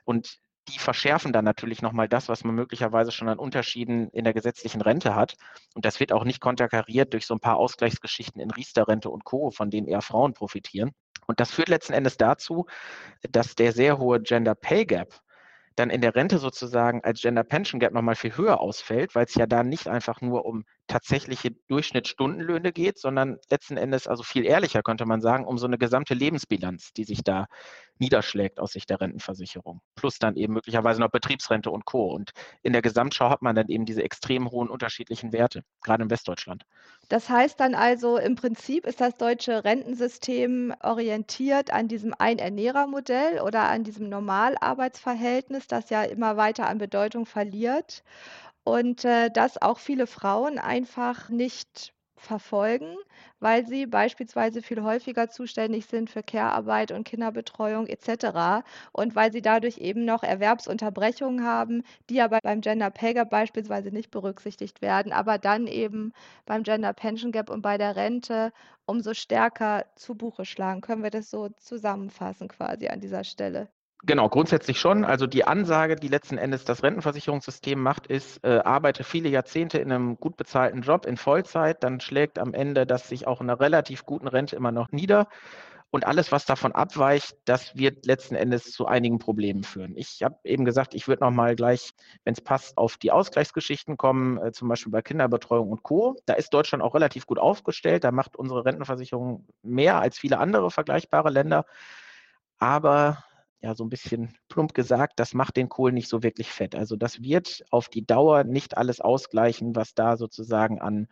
Und 0.04 0.38
die 0.68 0.78
verschärfen 0.78 1.32
dann 1.32 1.44
natürlich 1.44 1.82
nochmal 1.82 2.08
das, 2.08 2.28
was 2.28 2.44
man 2.44 2.54
möglicherweise 2.54 3.12
schon 3.12 3.28
an 3.28 3.38
Unterschieden 3.38 4.08
in 4.10 4.24
der 4.24 4.34
gesetzlichen 4.34 4.80
Rente 4.80 5.14
hat. 5.14 5.36
Und 5.74 5.84
das 5.84 6.00
wird 6.00 6.12
auch 6.12 6.24
nicht 6.24 6.40
konterkariert 6.40 7.12
durch 7.12 7.26
so 7.26 7.34
ein 7.34 7.40
paar 7.40 7.56
Ausgleichsgeschichten 7.56 8.40
in 8.40 8.50
Riester-Rente 8.50 9.10
und 9.10 9.24
Co., 9.24 9.50
von 9.50 9.70
denen 9.70 9.88
eher 9.88 10.02
Frauen 10.02 10.34
profitieren. 10.34 10.92
Und 11.26 11.40
das 11.40 11.50
führt 11.50 11.68
letzten 11.68 11.92
Endes 11.92 12.16
dazu, 12.16 12.66
dass 13.30 13.54
der 13.54 13.72
sehr 13.72 13.98
hohe 13.98 14.20
Gender 14.20 14.54
Pay 14.54 14.84
Gap 14.86 15.20
dann 15.76 15.90
in 15.90 16.00
der 16.00 16.14
Rente 16.14 16.38
sozusagen 16.38 17.02
als 17.04 17.20
Gender 17.22 17.44
Pension 17.44 17.80
Gap 17.80 17.92
nochmal 17.92 18.14
viel 18.14 18.36
höher 18.36 18.60
ausfällt, 18.60 19.14
weil 19.14 19.24
es 19.24 19.34
ja 19.34 19.46
da 19.46 19.62
nicht 19.62 19.88
einfach 19.88 20.20
nur 20.20 20.44
um 20.44 20.64
tatsächliche 20.88 21.52
Durchschnittsstundenlöhne 21.68 22.72
geht, 22.72 22.98
sondern 22.98 23.38
letzten 23.48 23.76
Endes, 23.76 24.06
also 24.06 24.22
viel 24.22 24.44
ehrlicher 24.44 24.82
könnte 24.82 25.06
man 25.06 25.20
sagen, 25.20 25.46
um 25.46 25.56
so 25.56 25.66
eine 25.66 25.78
gesamte 25.78 26.14
Lebensbilanz, 26.14 26.92
die 26.92 27.04
sich 27.04 27.22
da 27.22 27.46
niederschlägt 28.00 28.58
aus 28.60 28.72
Sicht 28.72 28.90
der 28.90 29.00
Rentenversicherung. 29.00 29.80
Plus 29.94 30.18
dann 30.18 30.36
eben 30.36 30.54
möglicherweise 30.54 31.00
noch 31.00 31.10
Betriebsrente 31.10 31.70
und 31.70 31.84
Co. 31.84 32.12
Und 32.12 32.32
in 32.62 32.72
der 32.72 32.82
Gesamtschau 32.82 33.30
hat 33.30 33.42
man 33.42 33.54
dann 33.56 33.68
eben 33.68 33.84
diese 33.86 34.02
extrem 34.02 34.50
hohen 34.50 34.68
unterschiedlichen 34.68 35.32
Werte, 35.32 35.62
gerade 35.82 36.02
in 36.04 36.10
Westdeutschland. 36.10 36.64
Das 37.10 37.28
heißt 37.28 37.58
dann 37.60 37.74
also, 37.74 38.16
im 38.16 38.36
Prinzip 38.36 38.86
ist 38.86 39.00
das 39.00 39.16
deutsche 39.16 39.64
Rentensystem 39.64 40.72
orientiert 40.82 41.72
an 41.72 41.88
diesem 41.88 42.14
Einernährermodell 42.16 43.40
oder 43.40 43.68
an 43.68 43.84
diesem 43.84 44.08
Normalarbeitsverhältnis, 44.08 45.66
das 45.66 45.90
ja 45.90 46.02
immer 46.04 46.36
weiter 46.36 46.68
an 46.68 46.78
Bedeutung 46.78 47.26
verliert. 47.26 48.02
und, 48.64 49.04
äh, 49.06 49.30
das 49.30 49.60
auch 49.62 49.78
viele 49.80 50.06
Frauen 50.06 50.58
einfach 50.58 51.30
nicht 51.30 51.94
verfolgen, 52.20 52.96
weil 53.40 53.66
sie 53.66 53.86
beispielsweise 53.86 54.62
viel 54.62 54.82
häufiger 54.82 55.28
zuständig 55.30 55.86
sind 55.86 56.10
für 56.10 56.22
Care-Arbeit 56.22 56.92
und 56.92 57.04
Kinderbetreuung 57.04 57.86
et 57.86 58.02
cetera 58.02 58.62
und 58.92 59.14
weil 59.16 59.32
sie 59.32 59.42
dadurch 59.42 59.78
eben 59.78 60.04
noch 60.04 60.22
Erwerbsunterbrechungen 60.22 61.44
haben, 61.44 61.82
die 62.10 62.20
aber 62.20 62.38
beim 62.42 62.60
Gender 62.60 62.90
Pay 62.90 63.14
Gap 63.14 63.30
beispielsweise 63.30 63.90
nicht 63.90 64.10
berücksichtigt 64.10 64.82
werden, 64.82 65.12
aber 65.12 65.38
dann 65.38 65.66
eben 65.66 66.12
beim 66.46 66.62
Gender 66.62 66.92
Pension 66.92 67.32
Gap 67.32 67.50
und 67.50 67.62
bei 67.62 67.78
der 67.78 67.96
Rente 67.96 68.52
umso 68.86 69.14
stärker 69.14 69.86
zu 69.96 70.14
Buche 70.14 70.44
schlagen. 70.44 70.80
Können 70.82 71.02
wir 71.02 71.10
das 71.10 71.30
so 71.30 71.48
zusammenfassen 71.58 72.48
quasi 72.48 72.88
an 72.88 73.00
dieser 73.00 73.24
Stelle? 73.24 73.68
Genau, 74.04 74.28
grundsätzlich 74.30 74.80
schon. 74.80 75.04
Also 75.04 75.26
die 75.26 75.44
Ansage, 75.44 75.94
die 75.96 76.08
letzten 76.08 76.38
Endes 76.38 76.64
das 76.64 76.82
Rentenversicherungssystem 76.82 77.78
macht, 77.80 78.06
ist, 78.06 78.42
äh, 78.44 78.60
arbeite 78.64 79.04
viele 79.04 79.28
Jahrzehnte 79.28 79.78
in 79.78 79.92
einem 79.92 80.16
gut 80.16 80.36
bezahlten 80.38 80.80
Job 80.80 81.04
in 81.04 81.18
Vollzeit, 81.18 81.84
dann 81.84 82.00
schlägt 82.00 82.38
am 82.38 82.54
Ende 82.54 82.86
das 82.86 83.08
sich 83.08 83.26
auch 83.26 83.42
in 83.42 83.50
einer 83.50 83.60
relativ 83.60 84.06
guten 84.06 84.26
Rente 84.26 84.56
immer 84.56 84.72
noch 84.72 84.90
nieder. 84.90 85.28
Und 85.90 86.06
alles, 86.06 86.30
was 86.32 86.46
davon 86.46 86.72
abweicht, 86.72 87.36
das 87.44 87.76
wird 87.76 88.06
letzten 88.06 88.36
Endes 88.36 88.70
zu 88.72 88.86
einigen 88.86 89.18
Problemen 89.18 89.64
führen. 89.64 89.96
Ich 89.96 90.22
habe 90.22 90.36
eben 90.44 90.64
gesagt, 90.64 90.94
ich 90.94 91.08
würde 91.08 91.24
noch 91.24 91.32
mal 91.32 91.56
gleich, 91.56 91.90
wenn 92.24 92.32
es 92.34 92.40
passt, 92.40 92.78
auf 92.78 92.96
die 92.96 93.10
Ausgleichsgeschichten 93.12 93.96
kommen, 93.96 94.38
äh, 94.38 94.52
zum 94.52 94.68
Beispiel 94.68 94.92
bei 94.92 95.02
Kinderbetreuung 95.02 95.68
und 95.70 95.82
Co. 95.82 96.16
Da 96.26 96.34
ist 96.34 96.54
Deutschland 96.54 96.82
auch 96.84 96.94
relativ 96.94 97.26
gut 97.26 97.38
aufgestellt. 97.40 98.04
Da 98.04 98.12
macht 98.12 98.36
unsere 98.36 98.64
Rentenversicherung 98.64 99.46
mehr 99.62 99.98
als 100.00 100.16
viele 100.18 100.38
andere 100.38 100.70
vergleichbare 100.70 101.30
Länder. 101.30 101.66
Aber 102.58 103.24
ja, 103.60 103.74
so 103.74 103.84
ein 103.84 103.90
bisschen 103.90 104.34
plump 104.48 104.74
gesagt, 104.74 105.18
das 105.20 105.34
macht 105.34 105.56
den 105.56 105.68
Kohl 105.68 105.92
nicht 105.92 106.08
so 106.08 106.22
wirklich 106.22 106.50
fett. 106.50 106.74
Also 106.74 106.96
das 106.96 107.22
wird 107.22 107.62
auf 107.70 107.88
die 107.88 108.06
Dauer 108.06 108.44
nicht 108.44 108.76
alles 108.76 109.00
ausgleichen, 109.00 109.76
was 109.76 109.94
da 109.94 110.16
sozusagen 110.16 110.80
an 110.80 111.08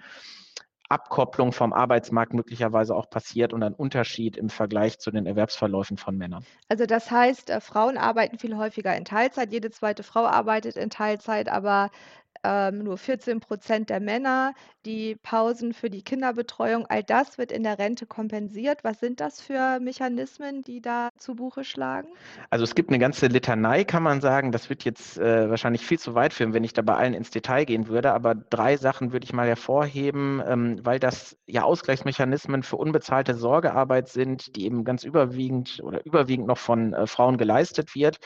Abkopplung 0.89 1.53
vom 1.53 1.75
Arbeitsmarkt 1.75 2.33
möglicherweise 2.33 2.95
auch 2.95 3.11
passiert 3.11 3.53
und 3.53 3.63
ein 3.63 3.75
Unterschied 3.75 4.37
im 4.39 4.49
Vergleich 4.49 4.99
zu 4.99 5.11
den 5.11 5.27
Erwerbsverläufen 5.27 5.99
von 5.99 6.17
Männern. 6.17 6.45
Also 6.69 6.87
das 6.87 7.11
heißt, 7.11 7.51
äh, 7.51 7.61
Frauen 7.61 7.99
arbeiten 7.99 8.39
viel 8.39 8.57
häufiger 8.57 8.97
in 8.97 9.05
Teilzeit. 9.05 9.53
Jede 9.53 9.71
zweite 9.71 10.03
Frau 10.03 10.25
arbeitet 10.25 10.77
in 10.77 10.89
Teilzeit, 10.89 11.51
aber 11.51 11.91
ähm, 12.43 12.85
nur 12.85 12.97
14 12.97 13.41
Prozent 13.41 13.91
der 13.91 14.01
Männer, 14.01 14.55
die 14.89 15.17
Pausen 15.17 15.75
für 15.75 15.91
die 15.91 16.03
Kinderbetreuung, 16.03 16.87
all 16.87 17.03
das 17.03 17.37
wird 17.37 17.53
in 17.53 17.63
der 17.63 17.79
Rente 17.79 18.07
kompensiert. 18.07 18.85
Was 18.85 19.01
sind 19.01 19.21
das 19.21 19.39
für 19.39 19.81
Mechanismen, 19.81 20.63
die 20.63 20.81
da 20.81 21.11
zu 21.19 21.35
Buche 21.35 21.63
schlagen? 21.63 22.09
Also 22.49 22.65
es 22.65 22.75
gibt 22.75 22.89
eine 22.89 22.99
ganze 22.99 23.27
Litanei, 23.27 23.85
kann 23.85 24.03
man 24.03 24.23
sagen. 24.23 24.51
Das 24.51 24.71
wird 24.71 24.85
jetzt 24.85 25.19
äh, 25.19 25.51
wahrscheinlich 25.51 25.85
viel 25.85 25.99
zu 25.99 26.15
weit 26.15 26.33
führen, 26.33 26.55
wenn 26.55 26.65
ich 26.65 26.73
da 26.73 26.81
bei 26.81 26.95
allen 26.95 27.13
ins 27.13 27.31
Detail 27.31 27.67
gehen 27.67 27.89
würde. 27.89 28.15
Aber 28.15 28.35
drei 28.35 28.79
Sachen 28.79 29.13
würde 29.13 29.25
ich 29.25 29.35
mal 29.35 29.47
hervorheben, 29.47 30.43
ähm, 30.47 30.81
weil 30.83 30.99
das 30.99 31.37
ja 31.47 31.65
Ausgleichsmechanismen 31.65 32.63
für 32.63 32.77
unbezahlte 32.77 33.35
Sorgearbeit 33.35 34.09
sind, 34.09 34.57
die 34.57 34.65
eben 34.65 34.85
ganz 34.85 35.05
überwiegend 35.05 35.81
oder 35.83 36.05
überwiegend 36.07 36.47
noch 36.47 36.59
von 36.59 36.95
äh, 36.95 37.07
Frauen 37.07 37.37
geleistet 37.37 37.95
wird. 37.95 38.21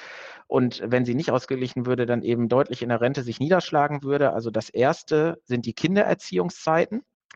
Und 0.53 0.83
wenn 0.85 1.07
sie 1.07 1.15
nicht 1.15 1.31
ausgeglichen 1.31 1.87
würde, 1.87 2.05
dann 2.05 2.23
eben 2.23 2.49
deutlich 2.51 2.83
in 2.83 2.91
der 2.91 3.01
Rente 3.01 3.23
sich 3.23 3.41
niederschlagen 3.41 4.03
würde. 4.03 4.35
Also 4.35 4.51
das 4.51 4.69
erste 4.69 5.41
sind 5.45 5.65
die 5.65 5.73
Kindererziehungszeiten. 5.73 6.52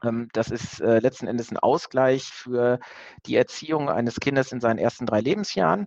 Ähm, 0.05 0.29
das 0.33 0.51
ist 0.51 0.81
äh, 0.81 0.99
letzten 0.99 1.27
Endes 1.27 1.51
ein 1.51 1.57
Ausgleich 1.59 2.25
für 2.25 2.79
die 3.27 3.37
Erziehung 3.37 3.89
eines 3.89 4.21
Kindes 4.21 4.53
in 4.53 4.61
seinen 4.61 4.79
ersten 4.79 5.07
drei 5.07 5.21
Lebensjahren. 5.21 5.87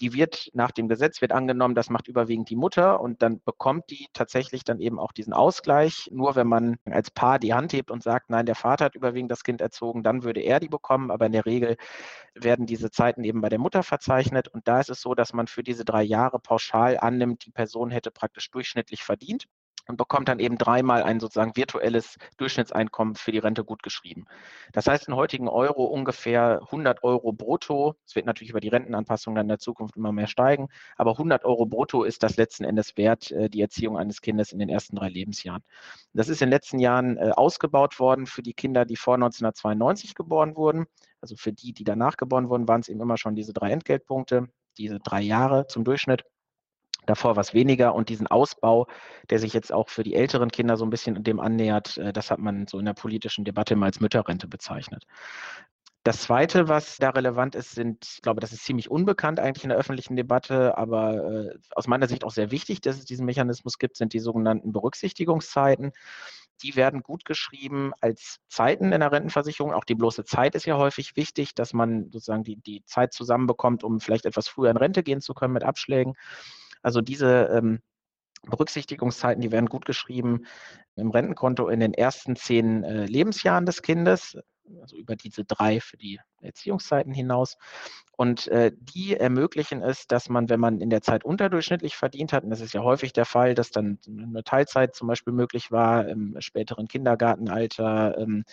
Die 0.00 0.12
wird 0.14 0.50
nach 0.54 0.70
dem 0.70 0.88
Gesetz 0.88 1.20
wird 1.20 1.32
angenommen, 1.32 1.74
das 1.74 1.90
macht 1.90 2.08
überwiegend 2.08 2.50
die 2.50 2.56
Mutter 2.56 3.00
und 3.00 3.22
dann 3.22 3.42
bekommt 3.42 3.90
die 3.90 4.08
tatsächlich 4.12 4.64
dann 4.64 4.80
eben 4.80 4.98
auch 4.98 5.12
diesen 5.12 5.32
Ausgleich. 5.32 6.08
Nur 6.12 6.36
wenn 6.36 6.46
man 6.46 6.76
als 6.84 7.10
Paar 7.10 7.38
die 7.38 7.54
Hand 7.54 7.72
hebt 7.72 7.90
und 7.90 8.02
sagt, 8.02 8.30
nein, 8.30 8.46
der 8.46 8.54
Vater 8.54 8.86
hat 8.86 8.94
überwiegend 8.94 9.30
das 9.32 9.42
Kind 9.44 9.60
erzogen, 9.60 10.02
dann 10.02 10.22
würde 10.22 10.40
er 10.40 10.60
die 10.60 10.68
bekommen. 10.68 11.10
Aber 11.10 11.26
in 11.26 11.32
der 11.32 11.46
Regel 11.46 11.76
werden 12.34 12.66
diese 12.66 12.90
Zeiten 12.90 13.24
eben 13.24 13.40
bei 13.40 13.48
der 13.48 13.58
Mutter 13.58 13.82
verzeichnet 13.82 14.48
und 14.48 14.68
da 14.68 14.80
ist 14.80 14.90
es 14.90 15.00
so, 15.00 15.14
dass 15.14 15.32
man 15.32 15.48
für 15.48 15.62
diese 15.64 15.84
drei 15.84 16.02
Jahre 16.02 16.38
pauschal 16.38 16.98
annimmt, 16.98 17.44
die 17.46 17.50
Person 17.50 17.90
hätte 17.90 18.10
praktisch 18.12 18.50
durchschnittlich 18.50 19.02
verdient 19.02 19.48
und 19.88 19.96
bekommt 19.96 20.28
dann 20.28 20.38
eben 20.38 20.58
dreimal 20.58 21.02
ein 21.02 21.18
sozusagen 21.18 21.56
virtuelles 21.56 22.18
Durchschnittseinkommen 22.36 23.14
für 23.14 23.32
die 23.32 23.38
Rente 23.38 23.64
gut 23.64 23.82
geschrieben. 23.82 24.26
Das 24.72 24.86
heißt 24.86 25.08
in 25.08 25.16
heutigen 25.16 25.48
Euro 25.48 25.84
ungefähr 25.84 26.60
100 26.64 27.02
Euro 27.02 27.32
brutto. 27.32 27.96
Es 28.06 28.14
wird 28.14 28.26
natürlich 28.26 28.50
über 28.50 28.60
die 28.60 28.68
Rentenanpassung 28.68 29.34
dann 29.34 29.46
in 29.46 29.48
der 29.48 29.58
Zukunft 29.58 29.96
immer 29.96 30.12
mehr 30.12 30.26
steigen, 30.26 30.68
aber 30.96 31.12
100 31.12 31.44
Euro 31.44 31.64
brutto 31.64 32.04
ist 32.04 32.22
das 32.22 32.36
letzten 32.36 32.64
Endes 32.64 32.96
wert, 32.96 33.30
äh, 33.30 33.48
die 33.48 33.62
Erziehung 33.62 33.96
eines 33.96 34.20
Kindes 34.20 34.52
in 34.52 34.58
den 34.58 34.68
ersten 34.68 34.96
drei 34.96 35.08
Lebensjahren. 35.08 35.62
Das 36.12 36.28
ist 36.28 36.42
in 36.42 36.48
den 36.48 36.52
letzten 36.52 36.78
Jahren 36.78 37.16
äh, 37.16 37.30
ausgebaut 37.34 37.98
worden 37.98 38.26
für 38.26 38.42
die 38.42 38.54
Kinder, 38.54 38.84
die 38.84 38.96
vor 38.96 39.14
1992 39.14 40.14
geboren 40.14 40.54
wurden. 40.54 40.86
Also 41.22 41.34
für 41.36 41.52
die, 41.52 41.72
die 41.72 41.84
danach 41.84 42.16
geboren 42.18 42.50
wurden, 42.50 42.68
waren 42.68 42.82
es 42.82 42.88
eben 42.88 43.00
immer 43.00 43.16
schon 43.16 43.34
diese 43.34 43.54
drei 43.54 43.70
Entgeltpunkte, 43.70 44.48
diese 44.76 44.98
drei 45.00 45.22
Jahre 45.22 45.66
zum 45.66 45.84
Durchschnitt 45.84 46.24
davor 47.08 47.36
was 47.36 47.54
weniger 47.54 47.94
und 47.94 48.08
diesen 48.08 48.26
Ausbau, 48.26 48.86
der 49.30 49.38
sich 49.38 49.52
jetzt 49.54 49.72
auch 49.72 49.88
für 49.88 50.02
die 50.02 50.14
älteren 50.14 50.50
Kinder 50.50 50.76
so 50.76 50.84
ein 50.84 50.90
bisschen 50.90 51.22
dem 51.24 51.40
annähert, 51.40 51.96
äh, 51.96 52.12
das 52.12 52.30
hat 52.30 52.38
man 52.38 52.66
so 52.66 52.78
in 52.78 52.84
der 52.84 52.94
politischen 52.94 53.44
Debatte 53.44 53.76
mal 53.76 53.86
als 53.86 54.00
Mütterrente 54.00 54.46
bezeichnet. 54.46 55.04
Das 56.04 56.22
Zweite, 56.22 56.68
was 56.68 56.96
da 56.96 57.10
relevant 57.10 57.54
ist, 57.54 57.72
sind, 57.72 58.06
ich 58.14 58.22
glaube, 58.22 58.40
das 58.40 58.52
ist 58.52 58.64
ziemlich 58.64 58.90
unbekannt 58.90 59.40
eigentlich 59.40 59.64
in 59.64 59.70
der 59.70 59.78
öffentlichen 59.78 60.16
Debatte, 60.16 60.78
aber 60.78 61.16
äh, 61.16 61.58
aus 61.74 61.86
meiner 61.86 62.08
Sicht 62.08 62.24
auch 62.24 62.30
sehr 62.30 62.50
wichtig, 62.50 62.80
dass 62.80 62.98
es 62.98 63.04
diesen 63.04 63.26
Mechanismus 63.26 63.78
gibt, 63.78 63.96
sind 63.96 64.12
die 64.12 64.20
sogenannten 64.20 64.72
Berücksichtigungszeiten. 64.72 65.92
Die 66.62 66.76
werden 66.76 67.02
gut 67.02 67.24
geschrieben 67.24 67.92
als 68.00 68.38
Zeiten 68.48 68.92
in 68.92 69.00
der 69.00 69.12
Rentenversicherung. 69.12 69.72
Auch 69.72 69.84
die 69.84 69.94
bloße 69.94 70.24
Zeit 70.24 70.54
ist 70.54 70.66
ja 70.66 70.76
häufig 70.76 71.14
wichtig, 71.16 71.54
dass 71.54 71.72
man 71.72 72.10
sozusagen 72.10 72.42
die, 72.42 72.56
die 72.56 72.84
Zeit 72.84 73.12
zusammenbekommt, 73.12 73.84
um 73.84 74.00
vielleicht 74.00 74.24
etwas 74.24 74.48
früher 74.48 74.70
in 74.70 74.76
Rente 74.76 75.02
gehen 75.02 75.20
zu 75.20 75.34
können 75.34 75.52
mit 75.52 75.64
Abschlägen. 75.64 76.14
Also 76.82 77.00
diese 77.00 77.50
ähm, 77.52 77.80
Berücksichtigungszeiten, 78.42 79.40
die 79.40 79.52
werden 79.52 79.66
gut 79.66 79.84
geschrieben 79.84 80.44
im 80.96 81.10
Rentenkonto 81.10 81.68
in 81.68 81.80
den 81.80 81.94
ersten 81.94 82.36
zehn 82.36 82.84
äh, 82.84 83.06
Lebensjahren 83.06 83.66
des 83.66 83.82
Kindes, 83.82 84.36
also 84.80 84.96
über 84.96 85.16
diese 85.16 85.44
drei 85.44 85.80
für 85.80 85.96
die 85.96 86.20
Erziehungszeiten 86.40 87.12
hinaus. 87.12 87.56
Und 88.16 88.48
äh, 88.48 88.72
die 88.76 89.16
ermöglichen 89.16 89.80
es, 89.82 90.06
dass 90.06 90.28
man, 90.28 90.48
wenn 90.48 90.60
man 90.60 90.80
in 90.80 90.90
der 90.90 91.02
Zeit 91.02 91.24
unterdurchschnittlich 91.24 91.96
verdient 91.96 92.32
hat, 92.32 92.44
und 92.44 92.50
das 92.50 92.60
ist 92.60 92.74
ja 92.74 92.82
häufig 92.82 93.12
der 93.12 93.24
Fall, 93.24 93.54
dass 93.54 93.70
dann 93.70 93.98
eine 94.06 94.42
Teilzeit 94.44 94.94
zum 94.94 95.08
Beispiel 95.08 95.32
möglich 95.32 95.70
war 95.70 96.06
im 96.08 96.36
späteren 96.40 96.88
Kindergartenalter 96.88 98.18
ähm, 98.18 98.44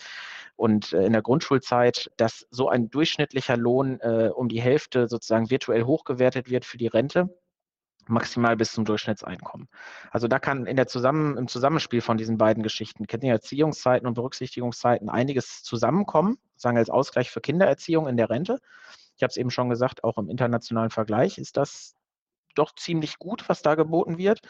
und 0.56 0.94
äh, 0.94 1.06
in 1.06 1.14
der 1.14 1.24
Grundschulzeit, 1.24 2.12
dass 2.18 2.46
so 2.52 2.70
ein 2.70 2.90
durchschnittlicher 2.90 3.58
Lohn 3.58 4.00
äh, 4.02 4.30
um 4.34 4.50
die 4.50 4.62
Hälfte 4.62 5.08
sozusagen 5.08 5.50
virtuell 5.50 5.84
hochgewertet 5.84 6.50
wird 6.50 6.66
für 6.66 6.78
die 6.78 6.88
Rente 6.88 7.36
maximal 8.08 8.56
bis 8.56 8.72
zum 8.72 8.86
Durchschnittseinkommen. 8.86 9.68
Also 10.12 10.28
da 10.28 10.40
kann 10.40 10.66
in 10.66 10.76
der 10.76 10.88
Zusammen, 10.88 11.38
im 11.38 11.48
Zusammenspiel 11.48 12.02
von 12.02 12.18
diesen 12.18 12.38
beiden 12.38 12.64
Geschichten, 12.64 13.08
Kindererziehungszeiten 13.08 14.08
und 14.08 14.14
Berücksichtigungszeiten, 14.14 15.10
einiges 15.10 15.64
zusammenkommen, 15.64 16.38
sagen 16.56 16.78
als 16.78 16.90
Ausgleich 16.90 17.32
für 17.32 17.42
Kindererziehung 17.42 18.08
in 18.08 18.18
der 18.18 18.30
Rente. 18.30 18.60
Ich 19.18 19.24
habe 19.24 19.32
es 19.32 19.38
eben 19.38 19.52
schon 19.52 19.70
gesagt, 19.70 20.04
auch 20.04 20.18
im 20.18 20.30
internationalen 20.30 20.90
Vergleich 20.90 21.38
ist 21.38 21.58
das 21.58 21.96
doch 22.56 22.74
ziemlich 22.76 23.20
gut, 23.20 23.48
was 23.50 23.62
da 23.62 23.76
geboten 23.76 24.18
wird. 24.18 24.42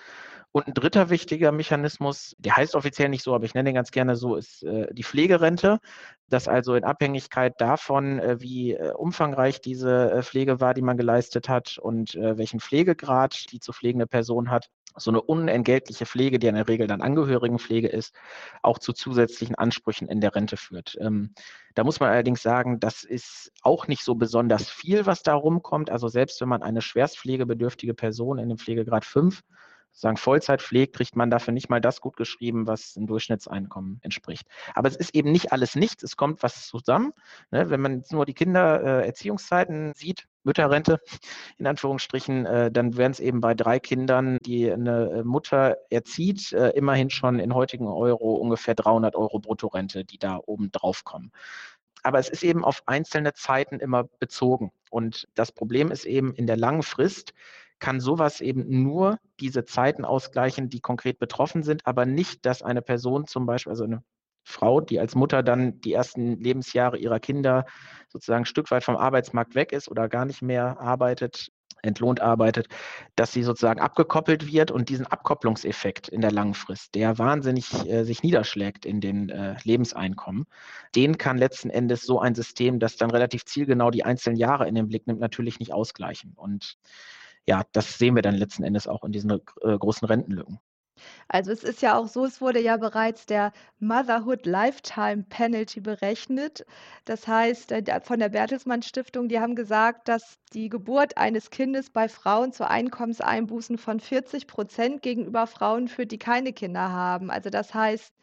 Und 0.51 0.67
ein 0.67 0.73
dritter 0.73 1.09
wichtiger 1.09 1.51
Mechanismus, 1.51 2.33
der 2.39 2.55
heißt 2.55 2.75
offiziell 2.75 3.09
nicht 3.09 3.23
so, 3.23 3.35
aber 3.35 3.43
ich 3.43 3.53
nenne 3.53 3.69
ihn 3.71 3.75
ganz 3.75 3.91
gerne 3.91 4.15
so, 4.15 4.37
ist 4.37 4.63
äh, 4.63 4.87
die 4.93 5.03
Pflegerente. 5.03 5.79
Das 6.29 6.47
also 6.47 6.75
in 6.75 6.85
Abhängigkeit 6.85 7.59
davon, 7.59 8.19
äh, 8.19 8.39
wie 8.39 8.73
äh, 8.73 8.93
umfangreich 8.93 9.59
diese 9.59 10.11
äh, 10.11 10.23
Pflege 10.23 10.61
war, 10.61 10.73
die 10.73 10.81
man 10.81 10.95
geleistet 10.95 11.49
hat 11.49 11.77
und 11.77 12.15
äh, 12.15 12.37
welchen 12.37 12.61
Pflegegrad 12.61 13.51
die 13.51 13.59
zu 13.59 13.73
pflegende 13.73 14.07
Person 14.07 14.49
hat, 14.49 14.69
so 14.97 15.11
eine 15.11 15.21
unentgeltliche 15.21 16.05
Pflege, 16.05 16.39
die 16.39 16.47
in 16.47 16.55
der 16.55 16.67
Regel 16.67 16.87
dann 16.87 17.01
Angehörigenpflege 17.01 17.87
ist, 17.87 18.15
auch 18.61 18.79
zu 18.79 18.93
zusätzlichen 18.93 19.55
Ansprüchen 19.55 20.07
in 20.07 20.21
der 20.21 20.35
Rente 20.35 20.57
führt. 20.57 20.97
Ähm, 20.99 21.33
da 21.73 21.83
muss 21.83 21.99
man 21.99 22.09
allerdings 22.09 22.41
sagen, 22.41 22.79
das 22.79 23.03
ist 23.03 23.51
auch 23.61 23.87
nicht 23.87 24.03
so 24.03 24.15
besonders 24.15 24.69
viel, 24.69 25.05
was 25.05 25.23
da 25.23 25.33
rumkommt. 25.33 25.89
Also 25.89 26.07
selbst 26.07 26.39
wenn 26.41 26.49
man 26.49 26.63
eine 26.63 26.81
schwerstpflegebedürftige 26.81 27.93
Person 27.93 28.37
in 28.37 28.49
dem 28.49 28.57
Pflegegrad 28.57 29.05
5 29.05 29.43
sagen 29.95 30.17
Vollzeit 30.17 30.61
pflegt, 30.61 30.95
kriegt 30.95 31.15
man 31.15 31.31
dafür 31.31 31.53
nicht 31.53 31.69
mal 31.69 31.81
das 31.81 32.01
gut 32.01 32.17
geschrieben, 32.17 32.67
was 32.67 32.95
ein 32.95 33.07
Durchschnittseinkommen 33.07 33.99
entspricht. 34.01 34.45
Aber 34.73 34.89
es 34.89 34.95
ist 34.95 35.15
eben 35.15 35.31
nicht 35.31 35.51
alles 35.51 35.75
nichts, 35.75 36.03
es 36.03 36.17
kommt 36.17 36.43
was 36.43 36.67
zusammen. 36.67 37.13
Ne? 37.49 37.69
Wenn 37.69 37.81
man 37.81 38.03
nur 38.11 38.25
die 38.25 38.33
Kindererziehungszeiten 38.33 39.91
äh, 39.91 39.93
sieht, 39.95 40.27
Mütterrente 40.43 40.99
in 41.57 41.65
Anführungsstrichen, 41.65 42.45
äh, 42.45 42.71
dann 42.71 42.97
wären 42.97 43.11
es 43.11 43.19
eben 43.19 43.39
bei 43.39 43.53
drei 43.53 43.79
Kindern, 43.79 44.37
die 44.45 44.71
eine 44.71 45.09
äh, 45.11 45.23
Mutter 45.23 45.77
erzieht, 45.89 46.51
äh, 46.51 46.69
immerhin 46.71 47.09
schon 47.09 47.39
in 47.39 47.53
heutigen 47.53 47.87
Euro 47.87 48.35
ungefähr 48.35 48.75
300 48.75 49.15
Euro 49.15 49.39
Bruttorente, 49.39 50.03
die 50.03 50.19
da 50.19 50.39
oben 50.45 50.71
drauf 50.71 51.05
kommen. 51.05 51.31
Aber 52.03 52.19
es 52.19 52.29
ist 52.29 52.43
eben 52.43 52.63
auf 52.63 52.83
einzelne 52.85 53.33
Zeiten 53.33 53.79
immer 53.79 54.03
bezogen. 54.03 54.71
Und 54.91 55.27
das 55.33 55.51
Problem 55.51 55.89
ist 55.89 56.05
eben, 56.05 56.35
in 56.35 56.45
der 56.45 56.57
langen 56.57 56.83
Frist 56.83 57.33
kann 57.79 57.99
sowas 57.99 58.41
eben 58.41 58.83
nur 58.83 59.19
diese 59.39 59.65
Zeiten 59.65 60.05
ausgleichen, 60.05 60.69
die 60.69 60.79
konkret 60.79 61.19
betroffen 61.19 61.63
sind, 61.63 61.85
aber 61.85 62.05
nicht, 62.05 62.45
dass 62.45 62.61
eine 62.61 62.81
Person 62.81 63.27
zum 63.27 63.45
Beispiel, 63.45 63.71
also 63.71 63.83
eine 63.83 64.03
Frau, 64.43 64.79
die 64.79 64.99
als 64.99 65.15
Mutter 65.15 65.43
dann 65.43 65.81
die 65.81 65.93
ersten 65.93 66.39
Lebensjahre 66.39 66.97
ihrer 66.97 67.19
Kinder 67.19 67.65
sozusagen 68.09 68.43
ein 68.43 68.45
Stück 68.45 68.69
weit 68.71 68.83
vom 68.83 68.95
Arbeitsmarkt 68.95 69.55
weg 69.55 69.71
ist 69.71 69.89
oder 69.89 70.07
gar 70.07 70.25
nicht 70.25 70.41
mehr 70.41 70.79
arbeitet, 70.79 71.49
entlohnt 71.81 72.21
arbeitet, 72.21 72.67
dass 73.15 73.31
sie 73.31 73.43
sozusagen 73.43 73.79
abgekoppelt 73.79 74.51
wird 74.51 74.71
und 74.71 74.89
diesen 74.89 75.05
Abkopplungseffekt 75.05 76.07
in 76.07 76.21
der 76.21 76.31
langen 76.31 76.53
Frist, 76.53 76.95
der 76.95 77.17
wahnsinnig 77.17 77.87
äh, 77.87 78.03
sich 78.03 78.23
niederschlägt 78.23 78.85
in 78.85 79.01
den 79.01 79.29
äh, 79.29 79.55
Lebenseinkommen, 79.63 80.45
den 80.95 81.17
kann 81.17 81.37
letzten 81.37 81.69
Endes 81.69 82.03
so 82.03 82.19
ein 82.19 82.35
System, 82.35 82.79
das 82.79 82.97
dann 82.97 83.11
relativ 83.11 83.45
zielgenau 83.45 83.91
die 83.91 84.03
einzelnen 84.03 84.37
Jahre 84.37 84.67
in 84.67 84.75
den 84.75 84.87
Blick 84.87 85.07
nimmt, 85.07 85.19
natürlich 85.19 85.59
nicht 85.59 85.73
ausgleichen. 85.73 86.33
Und 86.35 86.77
ja, 87.47 87.63
das 87.71 87.97
sehen 87.97 88.15
wir 88.15 88.21
dann 88.21 88.35
letzten 88.35 88.63
Endes 88.63 88.87
auch 88.87 89.03
in 89.03 89.11
diesen 89.11 89.31
äh, 89.31 89.39
großen 89.77 90.07
Rentenlücken. 90.07 90.59
Also 91.27 91.51
es 91.51 91.63
ist 91.63 91.81
ja 91.81 91.97
auch 91.97 92.07
so, 92.07 92.25
es 92.25 92.39
wurde 92.41 92.61
ja 92.61 92.77
bereits 92.77 93.25
der 93.25 93.51
Motherhood 93.79 94.45
Lifetime 94.45 95.23
Penalty 95.23 95.81
berechnet. 95.81 96.65
Das 97.05 97.27
heißt, 97.27 97.71
äh, 97.71 98.01
von 98.01 98.19
der 98.19 98.29
Bertelsmann 98.29 98.81
Stiftung, 98.81 99.27
die 99.27 99.39
haben 99.39 99.55
gesagt, 99.55 100.07
dass 100.07 100.39
die 100.53 100.69
Geburt 100.69 101.17
eines 101.17 101.49
Kindes 101.49 101.89
bei 101.89 102.07
Frauen 102.07 102.53
zu 102.53 102.67
Einkommenseinbußen 102.67 103.77
von 103.77 103.99
40 103.99 104.47
Prozent 104.47 105.01
gegenüber 105.01 105.47
Frauen 105.47 105.87
führt, 105.87 106.11
die 106.11 106.19
keine 106.19 106.53
Kinder 106.53 106.91
haben. 106.91 107.29
Also 107.29 107.49
das 107.49 107.73
heißt, 107.73 108.13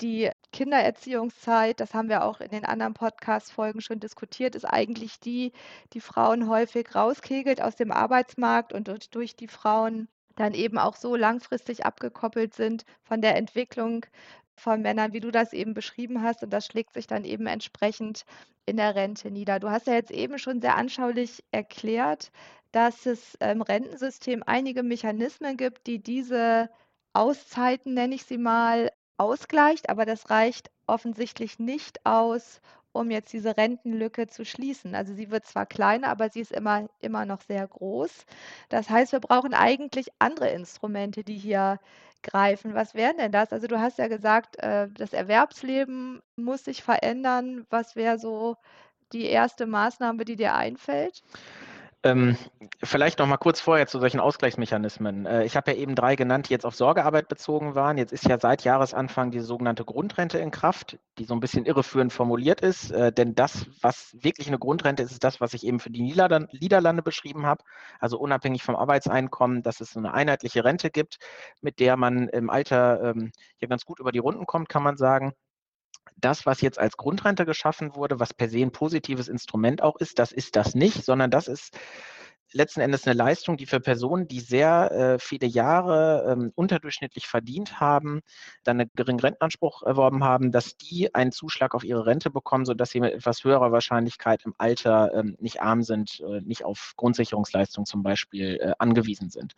die 0.00 0.30
Kindererziehungszeit, 0.54 1.80
das 1.80 1.94
haben 1.94 2.08
wir 2.08 2.24
auch 2.24 2.40
in 2.40 2.50
den 2.50 2.64
anderen 2.64 2.94
Podcast-Folgen 2.94 3.80
schon 3.80 3.98
diskutiert, 3.98 4.54
ist 4.54 4.64
eigentlich 4.64 5.18
die, 5.18 5.50
die 5.92 6.00
Frauen 6.00 6.48
häufig 6.48 6.94
rauskegelt 6.94 7.60
aus 7.60 7.74
dem 7.74 7.90
Arbeitsmarkt 7.90 8.72
und 8.72 8.88
durch 9.16 9.34
die 9.34 9.48
Frauen 9.48 10.06
dann 10.36 10.54
eben 10.54 10.78
auch 10.78 10.94
so 10.94 11.16
langfristig 11.16 11.84
abgekoppelt 11.84 12.54
sind 12.54 12.84
von 13.02 13.20
der 13.20 13.36
Entwicklung 13.36 14.06
von 14.54 14.80
Männern, 14.80 15.12
wie 15.12 15.18
du 15.18 15.32
das 15.32 15.52
eben 15.52 15.74
beschrieben 15.74 16.22
hast. 16.22 16.44
Und 16.44 16.50
das 16.50 16.66
schlägt 16.66 16.94
sich 16.94 17.08
dann 17.08 17.24
eben 17.24 17.48
entsprechend 17.48 18.24
in 18.64 18.76
der 18.76 18.94
Rente 18.94 19.32
nieder. 19.32 19.58
Du 19.58 19.70
hast 19.70 19.88
ja 19.88 19.94
jetzt 19.94 20.12
eben 20.12 20.38
schon 20.38 20.60
sehr 20.60 20.76
anschaulich 20.76 21.42
erklärt, 21.50 22.30
dass 22.70 23.06
es 23.06 23.34
im 23.40 23.60
Rentensystem 23.60 24.44
einige 24.46 24.84
Mechanismen 24.84 25.56
gibt, 25.56 25.88
die 25.88 25.98
diese 25.98 26.70
Auszeiten, 27.12 27.94
nenne 27.94 28.14
ich 28.14 28.24
sie 28.24 28.38
mal, 28.38 28.90
ausgleicht. 29.16 29.88
Aber 29.88 30.06
das 30.06 30.30
reicht 30.30 30.70
offensichtlich 30.86 31.58
nicht 31.58 32.04
aus, 32.04 32.60
um 32.92 33.10
jetzt 33.10 33.32
diese 33.32 33.56
Rentenlücke 33.56 34.28
zu 34.28 34.44
schließen. 34.44 34.94
Also 34.94 35.14
sie 35.14 35.30
wird 35.30 35.46
zwar 35.46 35.66
kleiner, 35.66 36.08
aber 36.08 36.30
sie 36.30 36.40
ist 36.40 36.52
immer, 36.52 36.88
immer 37.00 37.26
noch 37.26 37.40
sehr 37.42 37.66
groß. 37.66 38.24
Das 38.68 38.88
heißt, 38.88 39.12
wir 39.12 39.20
brauchen 39.20 39.54
eigentlich 39.54 40.08
andere 40.18 40.48
Instrumente, 40.50 41.24
die 41.24 41.36
hier 41.36 41.80
greifen. 42.22 42.74
Was 42.74 42.94
wären 42.94 43.16
denn 43.18 43.32
das? 43.32 43.52
Also 43.52 43.66
du 43.66 43.80
hast 43.80 43.98
ja 43.98 44.08
gesagt, 44.08 44.56
äh, 44.58 44.88
das 44.90 45.12
Erwerbsleben 45.12 46.22
muss 46.36 46.64
sich 46.64 46.82
verändern. 46.82 47.66
Was 47.70 47.96
wäre 47.96 48.18
so 48.18 48.56
die 49.12 49.26
erste 49.26 49.66
Maßnahme, 49.66 50.24
die 50.24 50.36
dir 50.36 50.54
einfällt? 50.54 51.22
Ähm, 52.04 52.36
vielleicht 52.82 53.18
noch 53.18 53.26
mal 53.26 53.38
kurz 53.38 53.62
vorher 53.62 53.86
zu 53.86 53.98
solchen 53.98 54.20
Ausgleichsmechanismen. 54.20 55.24
Äh, 55.24 55.44
ich 55.44 55.56
habe 55.56 55.70
ja 55.70 55.78
eben 55.78 55.94
drei 55.94 56.16
genannt, 56.16 56.48
die 56.48 56.52
jetzt 56.52 56.66
auf 56.66 56.74
Sorgearbeit 56.74 57.28
bezogen 57.28 57.74
waren. 57.74 57.96
Jetzt 57.96 58.12
ist 58.12 58.26
ja 58.26 58.38
seit 58.38 58.62
Jahresanfang 58.62 59.30
die 59.30 59.40
sogenannte 59.40 59.86
Grundrente 59.86 60.36
in 60.36 60.50
Kraft, 60.50 60.98
die 61.16 61.24
so 61.24 61.32
ein 61.32 61.40
bisschen 61.40 61.64
irreführend 61.64 62.12
formuliert 62.12 62.60
ist. 62.60 62.90
Äh, 62.90 63.10
denn 63.10 63.34
das, 63.34 63.66
was 63.80 64.14
wirklich 64.20 64.48
eine 64.48 64.58
Grundrente 64.58 65.02
ist, 65.02 65.12
ist 65.12 65.24
das, 65.24 65.40
was 65.40 65.54
ich 65.54 65.64
eben 65.64 65.80
für 65.80 65.90
die 65.90 66.02
Niederlande 66.02 67.02
beschrieben 67.02 67.46
habe. 67.46 67.64
Also 68.00 68.18
unabhängig 68.18 68.62
vom 68.62 68.76
Arbeitseinkommen, 68.76 69.62
dass 69.62 69.80
es 69.80 69.96
eine 69.96 70.12
einheitliche 70.12 70.62
Rente 70.62 70.90
gibt, 70.90 71.16
mit 71.62 71.80
der 71.80 71.96
man 71.96 72.28
im 72.28 72.50
Alter 72.50 73.02
ähm, 73.02 73.32
hier 73.56 73.68
ganz 73.68 73.86
gut 73.86 73.98
über 73.98 74.12
die 74.12 74.18
Runden 74.18 74.44
kommt, 74.44 74.68
kann 74.68 74.82
man 74.82 74.98
sagen 74.98 75.32
das, 76.16 76.46
was 76.46 76.60
jetzt 76.60 76.78
als 76.78 76.96
Grundrente 76.96 77.44
geschaffen 77.44 77.94
wurde, 77.94 78.20
was 78.20 78.34
per 78.34 78.48
se 78.48 78.58
ein 78.58 78.72
positives 78.72 79.28
Instrument 79.28 79.82
auch 79.82 79.96
ist, 79.96 80.18
das 80.18 80.32
ist 80.32 80.56
das 80.56 80.74
nicht, 80.74 81.04
sondern 81.04 81.30
das 81.30 81.48
ist 81.48 81.78
letzten 82.54 82.80
Endes 82.80 83.06
eine 83.06 83.16
Leistung, 83.16 83.56
die 83.56 83.66
für 83.66 83.80
Personen, 83.80 84.28
die 84.28 84.40
sehr 84.40 84.90
äh, 84.92 85.18
viele 85.18 85.46
Jahre 85.46 86.24
ähm, 86.28 86.52
unterdurchschnittlich 86.54 87.26
verdient 87.26 87.80
haben, 87.80 88.20
dann 88.62 88.80
einen 88.80 88.90
geringen 88.94 89.20
Rentenanspruch 89.20 89.82
erworben 89.82 90.24
haben, 90.24 90.52
dass 90.52 90.76
die 90.76 91.14
einen 91.14 91.32
Zuschlag 91.32 91.74
auf 91.74 91.84
ihre 91.84 92.06
Rente 92.06 92.30
bekommen, 92.30 92.64
sodass 92.64 92.90
sie 92.90 93.00
mit 93.00 93.12
etwas 93.12 93.44
höherer 93.44 93.72
Wahrscheinlichkeit 93.72 94.42
im 94.44 94.54
Alter 94.58 95.12
ähm, 95.14 95.36
nicht 95.40 95.60
arm 95.60 95.82
sind, 95.82 96.20
äh, 96.20 96.40
nicht 96.42 96.64
auf 96.64 96.92
Grundsicherungsleistung 96.96 97.86
zum 97.86 98.02
Beispiel 98.02 98.58
äh, 98.60 98.72
angewiesen 98.78 99.30
sind. 99.30 99.54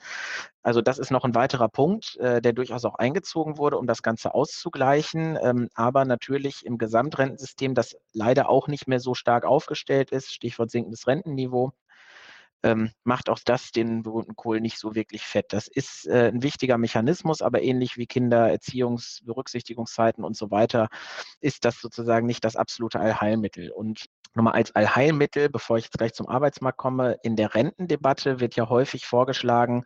Also 0.62 0.80
das 0.80 0.98
ist 0.98 1.10
noch 1.10 1.24
ein 1.24 1.34
weiterer 1.34 1.68
Punkt, 1.68 2.16
äh, 2.16 2.40
der 2.40 2.52
durchaus 2.52 2.84
auch 2.84 2.96
eingezogen 2.96 3.58
wurde, 3.58 3.78
um 3.78 3.86
das 3.86 4.02
Ganze 4.02 4.34
auszugleichen, 4.34 5.38
ähm, 5.40 5.68
aber 5.74 6.04
natürlich 6.04 6.64
im 6.64 6.78
Gesamtrentensystem, 6.78 7.74
das 7.74 7.96
leider 8.12 8.48
auch 8.48 8.68
nicht 8.68 8.88
mehr 8.88 9.00
so 9.00 9.14
stark 9.14 9.44
aufgestellt 9.44 10.10
ist, 10.10 10.32
Stichwort 10.32 10.70
sinkendes 10.70 11.06
Rentenniveau, 11.06 11.72
ähm, 12.62 12.90
macht 13.04 13.28
auch 13.28 13.38
das 13.44 13.70
den 13.70 14.02
berühmten 14.02 14.36
Kohl 14.36 14.60
nicht 14.60 14.78
so 14.78 14.94
wirklich 14.94 15.22
fett. 15.22 15.46
Das 15.50 15.68
ist 15.68 16.06
äh, 16.06 16.28
ein 16.28 16.42
wichtiger 16.42 16.78
Mechanismus, 16.78 17.42
aber 17.42 17.62
ähnlich 17.62 17.96
wie 17.96 18.06
Kinder, 18.06 18.46
Erziehungs-, 18.50 19.24
Berücksichtigungszeiten 19.24 20.24
und 20.24 20.36
so 20.36 20.50
weiter, 20.50 20.88
ist 21.40 21.64
das 21.64 21.80
sozusagen 21.80 22.26
nicht 22.26 22.44
das 22.44 22.56
absolute 22.56 23.00
Allheilmittel. 23.00 23.70
Und 23.70 24.06
nochmal 24.34 24.54
als 24.54 24.74
Allheilmittel, 24.74 25.48
bevor 25.48 25.78
ich 25.78 25.84
jetzt 25.84 25.98
gleich 25.98 26.14
zum 26.14 26.28
Arbeitsmarkt 26.28 26.78
komme, 26.78 27.18
in 27.22 27.36
der 27.36 27.54
Rentendebatte 27.54 28.40
wird 28.40 28.56
ja 28.56 28.68
häufig 28.68 29.06
vorgeschlagen, 29.06 29.84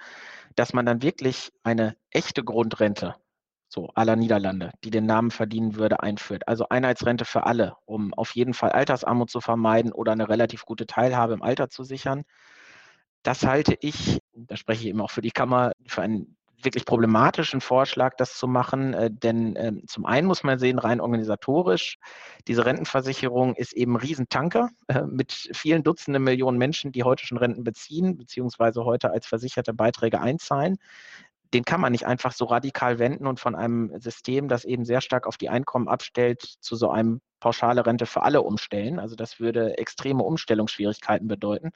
dass 0.56 0.72
man 0.72 0.86
dann 0.86 1.02
wirklich 1.02 1.52
eine 1.62 1.96
echte 2.10 2.44
Grundrente 2.44 3.16
so 3.72 3.88
aller 3.94 4.16
Niederlande, 4.16 4.72
die 4.82 4.90
den 4.90 5.06
Namen 5.06 5.30
verdienen 5.30 5.76
würde, 5.76 6.02
einführt. 6.02 6.48
Also 6.48 6.68
Einheitsrente 6.68 7.24
für 7.24 7.46
alle, 7.46 7.76
um 7.86 8.12
auf 8.14 8.34
jeden 8.34 8.52
Fall 8.52 8.72
Altersarmut 8.72 9.30
zu 9.30 9.40
vermeiden 9.40 9.92
oder 9.92 10.12
eine 10.12 10.28
relativ 10.28 10.64
gute 10.64 10.86
Teilhabe 10.86 11.34
im 11.34 11.42
Alter 11.42 11.70
zu 11.70 11.84
sichern. 11.84 12.24
Das 13.22 13.44
halte 13.44 13.76
ich, 13.80 14.18
da 14.32 14.56
spreche 14.56 14.82
ich 14.82 14.88
eben 14.88 15.00
auch 15.00 15.10
für 15.10 15.20
die 15.20 15.30
Kammer, 15.30 15.72
für 15.86 16.02
einen 16.02 16.36
wirklich 16.64 16.84
problematischen 16.84 17.60
Vorschlag, 17.60 18.14
das 18.16 18.36
zu 18.36 18.46
machen. 18.46 18.94
Äh, 18.94 19.10
denn 19.10 19.56
äh, 19.56 19.72
zum 19.86 20.06
einen 20.06 20.26
muss 20.26 20.42
man 20.42 20.58
sehen, 20.58 20.78
rein 20.78 21.00
organisatorisch, 21.00 21.98
diese 22.48 22.66
Rentenversicherung 22.66 23.54
ist 23.54 23.72
eben 23.72 23.94
ein 23.94 24.00
Riesentanker 24.00 24.70
äh, 24.88 25.02
mit 25.02 25.32
vielen 25.32 25.82
Dutzenden 25.82 26.22
Millionen 26.22 26.58
Menschen, 26.58 26.92
die 26.92 27.02
heute 27.04 27.26
schon 27.26 27.38
Renten 27.38 27.64
beziehen, 27.64 28.16
beziehungsweise 28.16 28.84
heute 28.84 29.10
als 29.10 29.26
versicherte 29.26 29.74
Beiträge 29.74 30.20
einzahlen. 30.20 30.76
Den 31.52 31.64
kann 31.64 31.80
man 31.80 31.92
nicht 31.92 32.06
einfach 32.06 32.32
so 32.32 32.44
radikal 32.44 33.00
wenden 33.00 33.26
und 33.26 33.40
von 33.40 33.56
einem 33.56 33.98
System, 33.98 34.46
das 34.46 34.64
eben 34.64 34.84
sehr 34.84 35.00
stark 35.00 35.26
auf 35.26 35.36
die 35.36 35.48
Einkommen 35.48 35.88
abstellt, 35.88 36.42
zu 36.60 36.76
so 36.76 36.90
einem 36.90 37.20
pauschale 37.40 37.84
Rente 37.84 38.06
für 38.06 38.22
alle 38.22 38.42
umstellen. 38.42 39.00
Also 39.00 39.16
das 39.16 39.40
würde 39.40 39.76
extreme 39.76 40.22
Umstellungsschwierigkeiten 40.22 41.26
bedeuten. 41.26 41.70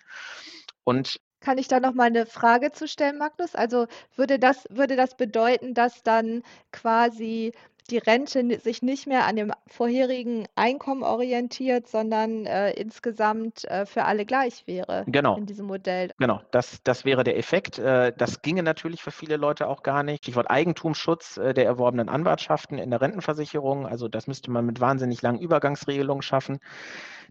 Und 0.85 1.19
kann 1.45 1.59
ich 1.59 1.69
da 1.69 1.79
noch 1.79 1.93
mal 1.93 2.05
eine 2.05 2.25
Frage 2.25 2.73
zu 2.73 2.89
stellen, 2.89 3.19
Magnus? 3.19 3.55
Also 3.55 3.87
würde 4.17 4.39
das, 4.39 4.67
würde 4.71 4.97
das 4.97 5.15
bedeuten, 5.15 5.75
dass 5.75 6.03
dann 6.03 6.43
quasi 6.73 7.53
die 7.91 7.99
Rente 7.99 8.59
sich 8.61 8.81
nicht 8.81 9.07
mehr 9.07 9.27
an 9.27 9.37
dem 9.37 9.53
vorherigen 9.67 10.47
Einkommen 10.55 11.03
orientiert, 11.03 11.87
sondern 11.87 12.47
äh, 12.47 12.71
insgesamt 12.73 13.65
äh, 13.67 13.85
für 13.85 14.05
alle 14.05 14.25
gleich 14.25 14.67
wäre 14.67 15.05
genau. 15.07 15.37
in 15.37 15.45
diesem 15.45 15.67
Modell. 15.67 16.11
Genau, 16.19 16.41
das, 16.51 16.83
das 16.83 17.05
wäre 17.05 17.25
der 17.25 17.37
Effekt. 17.37 17.79
Äh, 17.79 18.15
das 18.17 18.41
ginge 18.41 18.63
natürlich 18.63 19.03
für 19.03 19.11
viele 19.11 19.37
Leute 19.37 19.69
auch 19.69 19.83
gar 19.83 20.03
nicht. 20.03 20.25
Stichwort 20.25 20.51
Eigentumsschutz 20.51 21.37
äh, 21.37 21.53
der 21.53 21.67
erworbenen 21.67 22.09
Anwartschaften 22.09 22.79
in 22.79 22.91
der 22.91 23.03
Rentenversicherung. 23.03 23.87
Also 23.87 24.09
das 24.09 24.27
müsste 24.27 24.51
man 24.51 24.65
mit 24.65 24.81
wahnsinnig 24.81 25.21
langen 25.21 25.39
Übergangsregelungen 25.39 26.23
schaffen. 26.23 26.61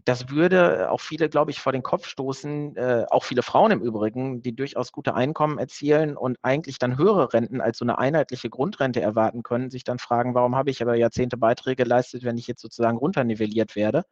Das 0.04 0.28
würde 0.28 0.90
auch 0.90 1.00
viele, 1.00 1.30
glaube 1.30 1.50
ich, 1.50 1.60
vor 1.60 1.72
den 1.72 1.82
Kopf 1.82 2.06
stoßen, 2.06 2.76
äh, 2.76 3.06
auch 3.10 3.24
viele 3.24 3.42
Frauen 3.42 3.70
im 3.70 3.80
Übrigen, 3.80 4.42
die 4.42 4.54
durchaus 4.54 4.92
gute 4.92 5.14
Einkommen 5.14 5.58
erzielen 5.58 6.16
und 6.16 6.36
eigentlich 6.42 6.78
dann 6.78 6.98
höhere 6.98 7.32
Renten 7.32 7.62
als 7.62 7.78
so 7.78 7.86
eine 7.86 7.96
einheitliche 7.96 8.50
Grundrente 8.50 9.00
erwarten 9.00 9.42
können, 9.42 9.70
sich 9.70 9.82
dann 9.82 9.98
fragen, 9.98 10.34
warum 10.34 10.56
habe 10.56 10.70
ich 10.70 10.82
aber 10.82 10.94
Jahrzehnte 10.94 11.38
Beiträge 11.38 11.84
geleistet, 11.84 12.22
wenn 12.22 12.36
ich 12.36 12.46
jetzt 12.46 12.60
sozusagen 12.60 12.98
runternivelliert 12.98 13.76
werde. 13.76 14.04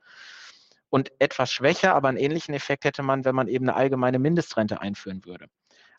Und 0.88 1.12
etwas 1.18 1.50
schwächer, 1.52 1.94
aber 1.94 2.08
einen 2.08 2.18
ähnlichen 2.18 2.54
Effekt 2.54 2.84
hätte 2.84 3.02
man, 3.02 3.24
wenn 3.26 3.34
man 3.34 3.48
eben 3.48 3.68
eine 3.68 3.76
allgemeine 3.76 4.18
Mindestrente 4.18 4.80
einführen 4.80 5.24
würde. 5.26 5.46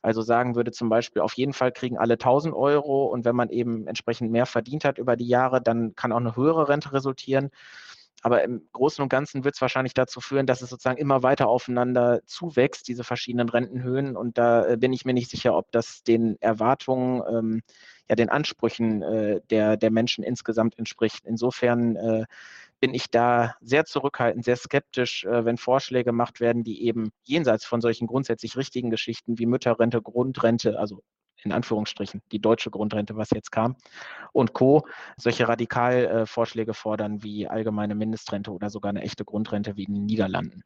Also 0.04 0.22
sagen 0.22 0.56
würde 0.56 0.72
zum 0.72 0.90
Beispiel, 0.90 1.22
auf 1.22 1.34
jeden 1.34 1.54
Fall 1.54 1.72
kriegen 1.72 1.98
alle 1.98 2.14
1000 2.16 2.54
Euro 2.54 3.06
und 3.06 3.26
wenn 3.26 3.36
man 3.36 3.50
eben 3.50 3.88
entsprechend 3.88 4.32
mehr 4.32 4.46
verdient 4.46 4.86
hat 4.86 4.98
über 4.98 5.16
die 5.16 5.28
Jahre, 5.28 5.62
dann 5.62 5.96
kann 5.96 6.12
auch 6.12 6.18
eine 6.18 6.36
höhere 6.36 6.68
Rente 6.68 6.94
resultieren. 6.94 7.52
Aber 8.24 8.42
im 8.44 8.68
Großen 8.72 9.04
und 9.04 9.10
Ganzen 9.10 9.44
wird 9.44 9.56
es 9.56 9.62
wahrscheinlich 9.62 9.94
dazu 9.94 10.22
führen, 10.22 10.46
dass 10.48 10.62
es 10.62 10.70
sozusagen 10.70 10.98
immer 10.98 11.24
weiter 11.24 11.50
aufeinander 11.50 12.22
zuwächst, 12.26 12.88
diese 12.88 13.04
verschiedenen 13.04 13.50
Rentenhöhen. 13.50 14.16
Und 14.16 14.38
da 14.38 14.66
äh, 14.66 14.78
bin 14.78 14.94
ich 14.94 15.04
mir 15.04 15.14
nicht 15.14 15.30
sicher, 15.30 15.56
ob 15.58 15.72
das 15.74 16.04
den 16.04 16.42
Erwartungen, 16.42 17.22
ähm, 17.30 17.62
ja, 18.10 18.16
den 18.16 18.30
Ansprüchen 18.30 19.02
äh, 19.02 19.42
der, 19.50 19.76
der 19.76 19.92
Menschen 19.92 20.24
insgesamt 20.24 20.80
entspricht. 20.80 21.26
Insofern 21.26 21.98
äh, 21.98 22.26
bin 22.80 22.94
ich 22.94 23.10
da 23.12 23.56
sehr 23.62 23.84
zurückhaltend, 23.84 24.46
sehr 24.46 24.56
skeptisch, 24.56 25.26
äh, 25.26 25.44
wenn 25.44 25.58
Vorschläge 25.58 26.06
gemacht 26.06 26.40
werden, 26.40 26.64
die 26.64 26.86
eben 26.86 27.12
jenseits 27.24 27.66
von 27.66 27.82
solchen 27.82 28.08
grundsätzlich 28.08 28.56
richtigen 28.56 28.90
Geschichten 28.90 29.38
wie 29.38 29.46
Mütterrente, 29.46 30.02
Grundrente, 30.02 30.80
also 30.80 31.04
in 31.46 31.52
Anführungsstrichen 31.52 32.22
die 32.32 32.40
deutsche 32.40 32.70
Grundrente, 32.70 33.16
was 33.16 33.30
jetzt 33.32 33.52
kam, 33.52 33.76
und 34.32 34.54
Co. 34.54 34.88
solche 35.18 35.48
Radikalvorschläge 35.48 36.74
fordern 36.74 37.24
wie 37.24 37.48
allgemeine 37.48 37.96
Mindestrente 37.96 38.52
oder 38.52 38.70
sogar 38.70 38.90
eine 38.90 39.02
echte 39.02 39.26
Grundrente 39.26 39.76
wie 39.78 39.84
in 39.84 39.94
den 39.94 40.06
Niederlanden. 40.06 40.64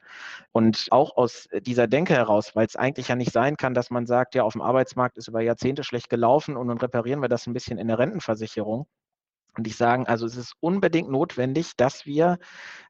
Und 0.51 0.87
auch 0.91 1.17
aus 1.17 1.47
dieser 1.61 1.87
Denke 1.87 2.13
heraus, 2.13 2.55
weil 2.55 2.65
es 2.65 2.75
eigentlich 2.75 3.09
ja 3.09 3.15
nicht 3.15 3.31
sein 3.31 3.57
kann, 3.57 3.73
dass 3.73 3.89
man 3.89 4.05
sagt, 4.05 4.35
ja, 4.35 4.43
auf 4.43 4.53
dem 4.53 4.61
Arbeitsmarkt 4.61 5.17
ist 5.17 5.27
über 5.27 5.41
Jahrzehnte 5.41 5.83
schlecht 5.83 6.09
gelaufen 6.09 6.57
und 6.57 6.67
nun 6.67 6.77
reparieren 6.77 7.21
wir 7.21 7.29
das 7.29 7.47
ein 7.47 7.53
bisschen 7.53 7.77
in 7.77 7.87
der 7.87 7.99
Rentenversicherung, 7.99 8.87
und 9.57 9.65
ich 9.65 9.75
sagen, 9.75 10.05
also 10.05 10.25
es 10.27 10.37
ist 10.37 10.53
unbedingt 10.59 11.09
notwendig, 11.09 11.71
dass 11.75 12.05
wir, 12.05 12.37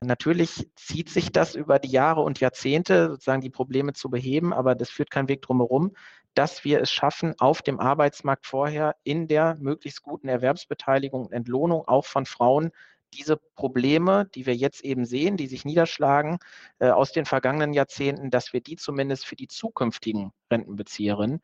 natürlich 0.01 0.69
zieht 0.75 1.09
sich 1.09 1.31
das 1.31 1.55
über 1.55 1.79
die 1.79 1.89
Jahre 1.89 2.21
und 2.21 2.41
Jahrzehnte, 2.41 3.11
sozusagen 3.11 3.41
die 3.41 3.49
Probleme 3.49 3.93
zu 3.93 4.09
beheben, 4.09 4.53
aber 4.53 4.75
das 4.75 4.89
führt 4.89 5.09
kein 5.09 5.29
Weg 5.29 5.41
drumherum, 5.41 5.95
dass 6.37 6.63
wir 6.63 6.81
es 6.81 6.91
schaffen, 6.91 7.33
auf 7.39 7.63
dem 7.63 7.79
Arbeitsmarkt 7.79 8.45
vorher 8.45 8.95
in 9.03 9.27
der 9.27 9.55
möglichst 9.59 10.03
guten 10.03 10.27
Erwerbsbeteiligung 10.27 11.25
und 11.25 11.33
Entlohnung 11.33 11.87
auch 11.87 12.05
von 12.05 12.27
Frauen 12.27 12.71
diese 13.13 13.37
Probleme, 13.55 14.29
die 14.35 14.45
wir 14.45 14.55
jetzt 14.55 14.83
eben 14.83 15.05
sehen, 15.05 15.37
die 15.37 15.47
sich 15.47 15.65
niederschlagen 15.65 16.37
äh, 16.79 16.89
aus 16.89 17.11
den 17.11 17.25
vergangenen 17.25 17.73
Jahrzehnten, 17.73 18.29
dass 18.29 18.53
wir 18.53 18.61
die 18.61 18.75
zumindest 18.75 19.25
für 19.25 19.35
die 19.35 19.47
zukünftigen 19.47 20.31
Rentenbezieherinnen 20.51 21.41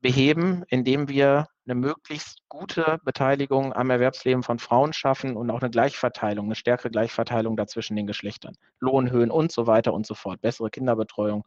beheben, 0.00 0.64
indem 0.68 1.08
wir 1.08 1.48
eine 1.70 1.80
möglichst 1.80 2.40
gute 2.48 2.98
Beteiligung 3.04 3.72
am 3.72 3.90
Erwerbsleben 3.90 4.42
von 4.42 4.58
Frauen 4.58 4.92
schaffen 4.92 5.36
und 5.36 5.50
auch 5.50 5.60
eine 5.60 5.70
Gleichverteilung, 5.70 6.46
eine 6.46 6.56
stärkere 6.56 6.90
Gleichverteilung 6.90 7.56
dazwischen 7.56 7.96
den 7.96 8.06
Geschlechtern. 8.06 8.56
Lohnhöhen 8.80 9.30
und 9.30 9.52
so 9.52 9.66
weiter 9.66 9.92
und 9.92 10.06
so 10.06 10.14
fort. 10.14 10.40
Bessere 10.40 10.70
Kinderbetreuung. 10.70 11.44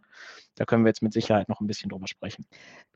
Da 0.56 0.66
können 0.66 0.86
wir 0.86 0.90
jetzt 0.90 1.02
mit 1.02 1.14
Sicherheit 1.14 1.50
noch 1.50 1.60
ein 1.60 1.68
bisschen 1.68 1.90
drüber 1.90 2.08
sprechen. 2.08 2.46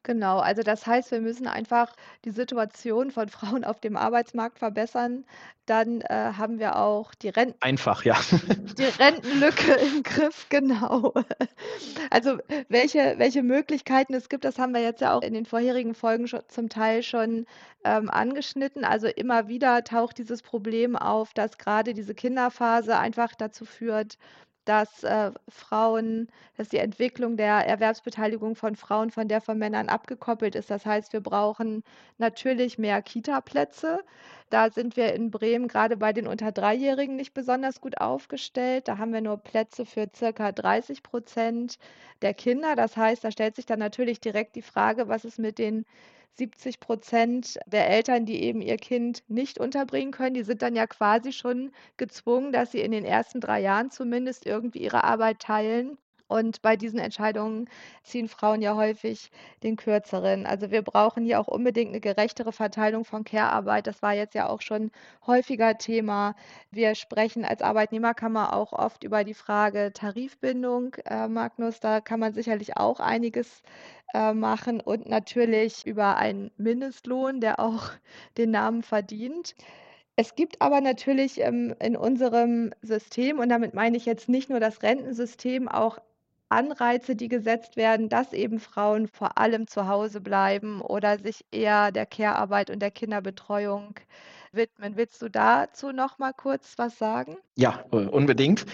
Genau, 0.03 0.39
also 0.39 0.61
das 0.61 0.87
heißt, 0.87 1.11
wir 1.11 1.19
müssen 1.19 1.47
einfach 1.47 1.93
die 2.23 2.31
Situation 2.31 3.11
von 3.11 3.27
Frauen 3.29 3.63
auf 3.63 3.79
dem 3.79 3.97
Arbeitsmarkt 3.97 4.59
verbessern. 4.59 5.25
Dann 5.65 5.99
äh, 5.99 6.31
haben 6.37 6.59
wir 6.59 6.77
auch 6.77 7.13
die 7.13 7.27
Renten. 7.27 7.57
Einfach, 7.59 8.05
ja. 8.05 8.15
Die 8.77 8.83
Rentenlücke 8.83 9.73
im 9.73 10.03
Griff, 10.03 10.47
genau. 10.47 11.13
Also 12.09 12.37
welche, 12.69 13.15
welche 13.17 13.43
Möglichkeiten 13.43 14.13
es 14.13 14.29
gibt, 14.29 14.45
das 14.45 14.59
haben 14.59 14.73
wir 14.73 14.81
jetzt 14.81 15.01
ja 15.01 15.13
auch 15.13 15.21
in 15.21 15.33
den 15.33 15.45
vorherigen 15.45 15.93
Folgen 15.93 16.27
schon, 16.27 16.39
zum 16.47 16.69
Teil 16.69 17.03
schon 17.03 17.16
ähm, 17.23 18.09
angeschnitten. 18.09 18.85
Also 18.85 19.07
immer 19.07 19.47
wieder 19.47 19.83
taucht 19.83 20.17
dieses 20.17 20.41
Problem 20.41 20.95
auf, 20.95 21.33
dass 21.33 21.57
gerade 21.57 21.93
diese 21.93 22.15
Kinderphase 22.15 22.97
einfach 22.97 23.35
dazu 23.35 23.65
führt, 23.65 24.17
dass 24.67 25.03
äh, 25.03 25.31
Frauen, 25.47 26.27
dass 26.57 26.69
die 26.69 26.77
Entwicklung 26.77 27.37
der 27.37 27.65
Erwerbsbeteiligung 27.65 28.55
von 28.55 28.75
Frauen 28.75 29.11
von 29.11 29.29
der 29.29 29.39
von 29.39 29.57
Männern 29.57 29.87
abgekoppelt 29.87 30.55
ist. 30.55 30.69
Das 30.69 30.85
heißt, 30.85 31.13
wir 31.13 31.21
brauchen 31.21 31.83
natürlich 32.17 32.77
mehr 32.77 33.01
Kita-Plätze. 33.01 34.03
Da 34.49 34.69
sind 34.69 34.97
wir 34.97 35.13
in 35.13 35.31
Bremen 35.31 35.69
gerade 35.69 35.95
bei 35.95 36.11
den 36.11 36.27
unter 36.27 36.51
Dreijährigen 36.51 37.15
nicht 37.15 37.33
besonders 37.33 37.79
gut 37.79 37.99
aufgestellt. 37.99 38.89
Da 38.89 38.97
haben 38.97 39.13
wir 39.13 39.21
nur 39.21 39.37
Plätze 39.37 39.85
für 39.85 40.09
circa 40.13 40.51
30 40.51 41.01
Prozent 41.01 41.79
der 42.21 42.33
Kinder. 42.33 42.75
Das 42.75 42.97
heißt, 42.97 43.23
da 43.23 43.31
stellt 43.31 43.55
sich 43.55 43.65
dann 43.65 43.79
natürlich 43.79 44.19
direkt 44.19 44.55
die 44.55 44.61
Frage, 44.61 45.07
was 45.07 45.23
ist 45.23 45.39
mit 45.39 45.59
den 45.59 45.85
70 46.35 46.79
Prozent 46.79 47.59
der 47.67 47.89
Eltern, 47.89 48.25
die 48.25 48.41
eben 48.43 48.61
ihr 48.61 48.77
Kind 48.77 49.23
nicht 49.29 49.59
unterbringen 49.59 50.11
können, 50.11 50.33
die 50.35 50.43
sind 50.43 50.61
dann 50.61 50.75
ja 50.75 50.87
quasi 50.87 51.31
schon 51.33 51.71
gezwungen, 51.97 52.51
dass 52.51 52.71
sie 52.71 52.81
in 52.81 52.91
den 52.91 53.05
ersten 53.05 53.39
drei 53.41 53.61
Jahren 53.61 53.91
zumindest 53.91 54.45
irgendwie 54.45 54.79
ihre 54.83 55.03
Arbeit 55.03 55.39
teilen. 55.39 55.97
Und 56.27 56.61
bei 56.61 56.75
diesen 56.75 56.99
Entscheidungen 56.99 57.69
ziehen 58.03 58.27
Frauen 58.27 58.61
ja 58.61 58.75
häufig 58.75 59.31
den 59.63 59.77
kürzeren. 59.77 60.45
Also 60.45 60.71
wir 60.71 60.81
brauchen 60.81 61.23
hier 61.23 61.39
auch 61.39 61.47
unbedingt 61.47 61.89
eine 61.91 62.01
gerechtere 62.01 62.51
Verteilung 62.51 63.05
von 63.05 63.23
Care-Arbeit. 63.23 63.87
Das 63.87 64.01
war 64.01 64.13
jetzt 64.13 64.35
ja 64.35 64.49
auch 64.49 64.61
schon 64.61 64.91
häufiger 65.25 65.77
Thema. 65.77 66.35
Wir 66.71 66.95
sprechen 66.95 67.45
als 67.45 67.61
Arbeitnehmerkammer 67.61 68.53
auch 68.53 68.73
oft 68.73 69.03
über 69.03 69.23
die 69.23 69.33
Frage 69.33 69.91
Tarifbindung, 69.93 70.95
äh, 71.05 71.27
Magnus. 71.27 71.79
Da 71.79 72.01
kann 72.01 72.19
man 72.19 72.33
sicherlich 72.33 72.77
auch 72.77 72.99
einiges 72.99 73.63
äh, 74.13 74.33
machen 74.33 74.81
und 74.81 75.07
natürlich 75.07 75.85
über 75.85 76.17
einen 76.17 76.51
Mindestlohn, 76.57 77.41
der 77.41 77.59
auch 77.59 77.91
den 78.37 78.51
Namen 78.51 78.83
verdient. 78.83 79.55
Es 80.19 80.33
gibt 80.35 80.61
aber 80.61 80.81
natürlich 80.81 81.39
ähm, 81.41 81.75
in 81.79 81.95
unserem 81.95 82.71
System, 82.81 83.37
und 83.39 83.49
damit 83.49 83.75
meine 83.75 83.97
ich 83.97 84.05
jetzt 84.05 84.29
nicht 84.29 84.49
nur 84.49 84.59
das 84.59 84.81
Rentensystem, 84.81 85.67
auch 85.67 85.99
Anreize, 86.49 87.15
die 87.15 87.27
gesetzt 87.27 87.77
werden, 87.77 88.09
dass 88.09 88.33
eben 88.33 88.59
Frauen 88.59 89.07
vor 89.07 89.37
allem 89.37 89.67
zu 89.67 89.87
Hause 89.87 90.21
bleiben 90.21 90.81
oder 90.81 91.19
sich 91.19 91.45
eher 91.51 91.91
der 91.91 92.05
Care-Arbeit 92.05 92.69
und 92.69 92.79
der 92.79 92.91
Kinderbetreuung 92.91 93.95
widmen. 94.51 94.95
Willst 94.95 95.21
du 95.21 95.29
dazu 95.29 95.91
noch 95.91 96.19
mal 96.19 96.33
kurz 96.33 96.77
was 96.77 96.97
sagen? 96.97 97.37
Ja, 97.55 97.83
äh, 97.91 97.97
unbedingt. 97.97 98.65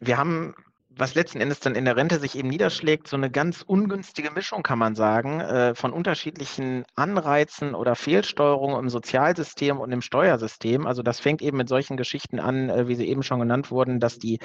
Wir 0.00 0.18
haben 0.18 0.54
was 0.96 1.14
letzten 1.14 1.40
Endes 1.40 1.60
dann 1.60 1.74
in 1.74 1.84
der 1.84 1.96
Rente 1.96 2.18
sich 2.18 2.36
eben 2.36 2.48
niederschlägt, 2.48 3.08
so 3.08 3.16
eine 3.16 3.30
ganz 3.30 3.62
ungünstige 3.62 4.30
Mischung, 4.30 4.62
kann 4.62 4.78
man 4.78 4.94
sagen, 4.94 5.40
äh, 5.40 5.74
von 5.74 5.92
unterschiedlichen 5.92 6.84
Anreizen 6.94 7.74
oder 7.74 7.94
Fehlsteuerungen 7.94 8.78
im 8.78 8.88
Sozialsystem 8.88 9.80
und 9.80 9.90
im 9.92 10.02
Steuersystem. 10.02 10.86
Also 10.86 11.02
das 11.02 11.20
fängt 11.20 11.42
eben 11.42 11.56
mit 11.56 11.68
solchen 11.68 11.96
Geschichten 11.96 12.38
an, 12.38 12.68
äh, 12.70 12.88
wie 12.88 12.94
sie 12.94 13.08
eben 13.08 13.22
schon 13.22 13.40
genannt 13.40 13.70
wurden, 13.70 14.00
dass 14.00 14.18
die, 14.18 14.38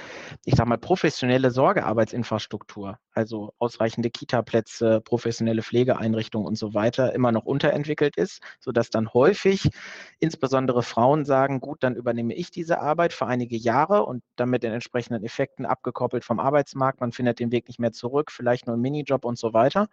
ich 0.45 0.55
sag 0.55 0.67
mal, 0.67 0.77
professionelle 0.77 1.51
Sorgearbeitsinfrastruktur, 1.51 2.97
also 3.13 3.53
ausreichende 3.59 4.09
Kita-Plätze, 4.09 5.01
professionelle 5.01 5.63
Pflegeeinrichtungen 5.63 6.47
und 6.47 6.57
so 6.57 6.73
weiter, 6.73 7.13
immer 7.13 7.31
noch 7.31 7.45
unterentwickelt 7.45 8.15
ist, 8.17 8.41
sodass 8.59 8.89
dann 8.89 9.13
häufig 9.13 9.69
insbesondere 10.19 10.83
Frauen 10.83 11.25
sagen, 11.25 11.59
gut, 11.59 11.83
dann 11.83 11.95
übernehme 11.95 12.33
ich 12.33 12.51
diese 12.51 12.79
Arbeit 12.79 13.13
für 13.13 13.27
einige 13.27 13.57
Jahre 13.57 14.05
und 14.05 14.23
dann 14.35 14.49
mit 14.49 14.63
den 14.63 14.73
entsprechenden 14.73 15.23
Effekten 15.23 15.65
abgekoppelt 15.65 16.23
vom 16.23 16.36
Arbeitsmarkt, 16.39 17.01
man 17.01 17.11
findet 17.11 17.39
den 17.39 17.51
Weg 17.51 17.67
nicht 17.67 17.79
mehr 17.79 17.91
zurück, 17.91 18.31
vielleicht 18.31 18.67
nur 18.67 18.75
im 18.75 18.81
Minijob 18.81 19.25
und 19.25 19.37
so 19.37 19.53
weiter. 19.53 19.87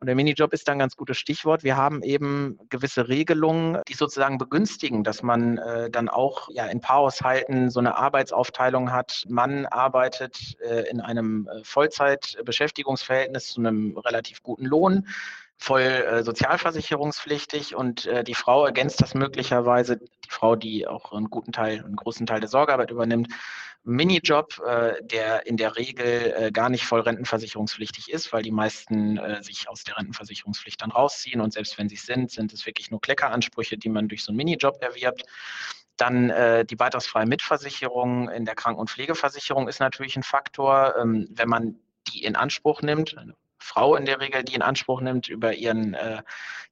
Und 0.00 0.06
der 0.06 0.14
Minijob 0.14 0.52
ist 0.52 0.68
dann 0.68 0.76
ein 0.76 0.78
ganz 0.78 0.96
gutes 0.96 1.18
Stichwort. 1.18 1.64
Wir 1.64 1.76
haben 1.76 2.04
eben 2.04 2.58
gewisse 2.68 3.08
Regelungen, 3.08 3.80
die 3.88 3.94
sozusagen 3.94 4.38
begünstigen, 4.38 5.02
dass 5.02 5.24
man 5.24 5.58
äh, 5.58 5.90
dann 5.90 6.08
auch 6.08 6.48
ja, 6.52 6.66
in 6.66 6.80
Paarhaushalten 6.80 7.70
so 7.70 7.80
eine 7.80 7.96
Arbeitsaufteilung 7.96 8.92
hat. 8.92 9.24
Mann 9.28 9.66
arbeitet 9.66 10.56
äh, 10.60 10.88
in 10.88 11.00
einem 11.00 11.48
äh, 11.48 11.64
Vollzeitbeschäftigungsverhältnis 11.64 13.48
zu 13.48 13.60
einem 13.60 13.98
relativ 13.98 14.42
guten 14.44 14.66
Lohn 14.66 15.04
voll 15.58 15.80
äh, 15.80 16.22
sozialversicherungspflichtig 16.22 17.74
und 17.74 18.06
äh, 18.06 18.22
die 18.22 18.34
Frau 18.34 18.64
ergänzt 18.64 19.02
das 19.02 19.14
möglicherweise, 19.14 19.96
die 19.96 20.30
Frau, 20.30 20.54
die 20.54 20.86
auch 20.86 21.12
einen 21.12 21.30
guten 21.30 21.50
Teil, 21.50 21.84
einen 21.84 21.96
großen 21.96 22.26
Teil 22.26 22.38
der 22.38 22.48
Sorgearbeit 22.48 22.92
übernimmt, 22.92 23.28
Minijob, 23.84 24.60
äh, 24.66 24.94
der 25.02 25.46
in 25.46 25.56
der 25.56 25.76
Regel 25.76 26.34
äh, 26.36 26.50
gar 26.52 26.68
nicht 26.68 26.84
voll 26.84 27.00
rentenversicherungspflichtig 27.00 28.10
ist, 28.10 28.32
weil 28.32 28.42
die 28.42 28.50
meisten 28.50 29.16
äh, 29.16 29.42
sich 29.42 29.68
aus 29.68 29.84
der 29.84 29.96
Rentenversicherungspflicht 29.96 30.82
dann 30.82 30.90
rausziehen 30.90 31.40
und 31.40 31.52
selbst 31.52 31.78
wenn 31.78 31.88
sie 31.88 31.94
es 31.94 32.02
sind, 32.02 32.30
sind 32.30 32.52
es 32.52 32.66
wirklich 32.66 32.90
nur 32.90 33.00
Kleckeransprüche, 33.00 33.78
die 33.78 33.88
man 33.88 34.08
durch 34.08 34.24
so 34.24 34.30
einen 34.30 34.36
Minijob 34.36 34.82
erwirbt. 34.82 35.24
Dann 35.96 36.30
äh, 36.30 36.64
die 36.64 36.76
beitragsfreie 36.76 37.26
Mitversicherung 37.26 38.28
in 38.28 38.44
der 38.44 38.54
Kranken- 38.54 38.80
und 38.80 38.90
Pflegeversicherung 38.90 39.68
ist 39.68 39.80
natürlich 39.80 40.16
ein 40.16 40.22
Faktor. 40.22 40.94
Ähm, 40.96 41.28
wenn 41.30 41.48
man 41.48 41.76
die 42.08 42.24
in 42.24 42.36
Anspruch 42.36 42.82
nimmt, 42.82 43.16
Frau 43.58 43.96
in 43.96 44.04
der 44.04 44.20
Regel, 44.20 44.44
die 44.44 44.54
in 44.54 44.62
Anspruch 44.62 45.00
nimmt 45.00 45.28
über 45.28 45.54
ihren 45.54 45.94
äh, 45.94 46.22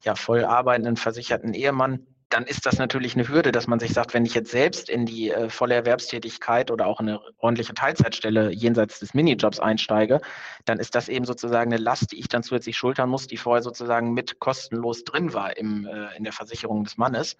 ja, 0.03 0.15
voll 0.15 0.45
arbeitenden, 0.45 0.97
versicherten 0.97 1.55
Ehemann, 1.55 2.07
dann 2.29 2.45
ist 2.45 2.67
das 2.67 2.79
natürlich 2.79 3.15
eine 3.15 3.29
Hürde, 3.29 3.53
dass 3.53 3.69
man 3.69 3.79
sich 3.79 3.93
sagt, 3.93 4.13
wenn 4.13 4.27
ich 4.27 4.35
jetzt 4.35 4.51
selbst 4.51 4.89
in 4.89 5.07
die 5.07 5.31
äh, 5.31 5.49
volle 5.49 5.75
Erwerbstätigkeit 5.75 6.71
oder 6.71 6.87
auch 6.87 6.99
eine 6.99 7.21
ordentliche 7.39 7.75
Teilzeitstelle 7.75 8.51
jenseits 8.51 8.99
des 8.99 9.15
Minijobs 9.15 9.61
einsteige, 9.61 10.21
dann 10.65 10.81
ist 10.81 10.97
das 10.97 11.09
eben 11.09 11.25
sozusagen 11.25 11.73
eine 11.73 11.81
Last, 11.81 12.13
die 12.13 12.19
ich 12.19 12.29
dann 12.29 12.43
zusätzlich 12.43 12.77
schultern 12.77 13.09
muss, 13.09 13.29
die 13.29 13.37
vorher 13.37 13.63
sozusagen 13.63 14.13
mit 14.13 14.41
kostenlos 14.41 15.05
drin 15.05 15.35
war 15.35 15.57
im, 15.57 15.87
äh, 15.87 16.17
in 16.17 16.25
der 16.25 16.33
Versicherung 16.33 16.83
des 16.83 16.97
Mannes. 16.97 17.37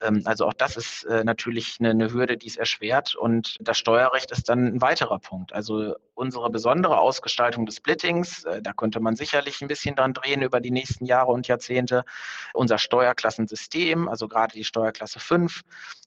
Ähm, 0.00 0.22
also 0.24 0.46
auch 0.46 0.54
das 0.54 0.76
ist 0.76 1.04
äh, 1.04 1.22
natürlich 1.22 1.76
eine, 1.78 1.90
eine 1.90 2.12
Hürde, 2.12 2.36
die 2.36 2.48
es 2.48 2.56
erschwert. 2.56 3.14
Und 3.14 3.56
das 3.60 3.78
Steuerrecht 3.78 4.32
ist 4.32 4.48
dann 4.48 4.66
ein 4.66 4.80
weiterer 4.80 5.20
Punkt. 5.20 5.52
Also 5.52 5.94
unsere 6.14 6.50
besondere 6.50 6.98
Ausgestaltung 6.98 7.66
des 7.66 7.76
Splittings, 7.76 8.44
äh, 8.44 8.62
da 8.62 8.72
könnte 8.72 9.00
man 9.00 9.16
sicherlich 9.16 9.60
ein 9.60 9.68
bisschen 9.68 9.96
dran 9.96 10.14
drehen 10.14 10.42
über 10.42 10.60
die 10.60 10.70
nächsten 10.70 11.06
Jahre 11.06 11.32
und 11.32 11.48
Jahrzehnte. 11.48 12.04
Unser 12.52 12.78
Steuerklassensystem, 12.78 14.08
also 14.08 14.28
gerade 14.28 14.54
die 14.54 14.64
Steuerklasse 14.64 15.20
5, 15.20 15.62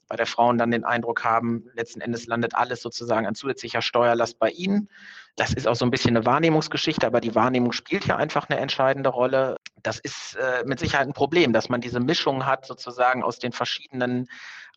bei 0.08 0.16
der 0.16 0.26
Frauen 0.26 0.58
dann 0.58 0.72
den 0.72 0.86
Eindruck 0.86 1.24
haben, 1.24 1.66
letzten 1.74 2.02
Endes 2.02 2.28
landet 2.28 2.56
alles 2.56 2.82
sozusagen 2.82 3.28
an 3.28 3.36
zusätzlicher 3.36 3.82
Steuerlast 3.82 4.40
bei 4.40 4.50
ihnen. 4.50 4.90
Das 5.36 5.54
ist 5.54 5.68
auch 5.68 5.76
so 5.76 5.86
ein 5.86 5.92
bisschen 5.92 6.16
eine 6.16 6.26
Wahrnehmungsgeschichte, 6.26 7.06
aber 7.06 7.22
die 7.22 7.36
Wahrnehmung 7.36 7.72
spielt 7.72 8.06
ja 8.06 8.16
einfach 8.16 8.50
eine 8.50 8.60
entscheidende 8.60 9.10
Rolle. 9.10 9.58
Das 9.84 10.00
ist 10.00 10.36
äh, 10.36 10.64
mit 10.66 10.80
Sicherheit 10.80 11.08
ein 11.08 11.14
Problem, 11.14 11.54
dass 11.54 11.70
man 11.70 11.82
diese 11.82 12.00
Mischung 12.00 12.46
hat 12.46 12.66
sozusagen 12.66 13.22
aus 13.24 13.38
den 13.38 13.52
verschiedenen 13.52 14.30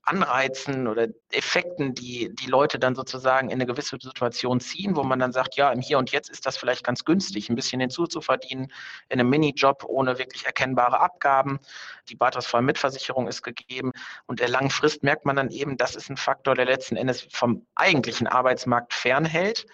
Anreizen 0.02 0.88
oder 0.88 1.08
Effekten, 1.30 1.94
die 1.94 2.34
die 2.34 2.46
Leute 2.46 2.78
dann 2.78 2.94
sozusagen 2.94 3.48
in 3.48 3.54
eine 3.54 3.66
gewisse 3.66 3.96
Situation 4.00 4.60
ziehen, 4.60 4.96
wo 4.96 5.02
man 5.02 5.18
dann 5.18 5.32
sagt, 5.32 5.56
ja, 5.56 5.70
im 5.70 5.80
Hier 5.80 5.98
und 5.98 6.10
Jetzt 6.10 6.30
ist 6.30 6.46
das 6.46 6.56
vielleicht 6.56 6.84
ganz 6.84 7.04
günstig, 7.04 7.48
ein 7.48 7.54
bisschen 7.54 7.80
hinzuzuverdienen 7.80 8.72
in 9.08 9.20
einem 9.20 9.28
Minijob 9.28 9.84
ohne 9.84 10.18
wirklich 10.18 10.46
erkennbare 10.46 11.00
Abgaben. 11.00 11.60
Die 12.08 12.16
beitragsfreie 12.16 12.62
Mitversicherung 12.62 13.28
ist 13.28 13.42
gegeben 13.42 13.92
und 14.26 14.40
der 14.40 14.48
langen 14.48 14.70
Frist 14.70 15.02
merkt 15.02 15.26
man 15.26 15.36
dann 15.36 15.50
eben, 15.50 15.76
das 15.76 15.94
ist 15.94 16.10
ein 16.10 16.16
Faktor, 16.16 16.54
der 16.54 16.64
letzten 16.64 16.96
Endes 16.96 17.26
vom 17.30 17.66
eigentlichen 17.74 18.26
Arbeitsmarkt 18.26 18.94
fernhält 18.94 19.66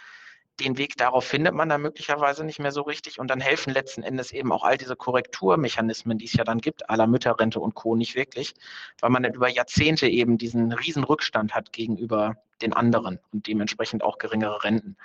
den 0.60 0.78
Weg 0.78 0.96
darauf 0.96 1.24
findet 1.24 1.54
man 1.54 1.68
dann 1.68 1.82
möglicherweise 1.82 2.44
nicht 2.44 2.58
mehr 2.58 2.72
so 2.72 2.82
richtig 2.82 3.18
und 3.18 3.28
dann 3.28 3.40
helfen 3.40 3.72
letzten 3.72 4.02
Endes 4.02 4.32
eben 4.32 4.52
auch 4.52 4.64
all 4.64 4.78
diese 4.78 4.96
Korrekturmechanismen, 4.96 6.18
die 6.18 6.24
es 6.24 6.32
ja 6.32 6.44
dann 6.44 6.60
gibt, 6.60 6.88
aller 6.88 7.06
Mütterrente 7.06 7.60
und 7.60 7.74
Co. 7.74 7.94
nicht 7.94 8.14
wirklich, 8.14 8.54
weil 9.00 9.10
man 9.10 9.22
dann 9.22 9.34
über 9.34 9.48
Jahrzehnte 9.48 10.08
eben 10.08 10.38
diesen 10.38 10.72
riesen 10.72 11.04
Rückstand 11.04 11.54
hat 11.54 11.72
gegenüber 11.72 12.36
den 12.62 12.72
anderen 12.72 13.20
und 13.32 13.46
dementsprechend 13.46 14.02
auch 14.02 14.18
geringere 14.18 14.64
Renten. 14.64 14.96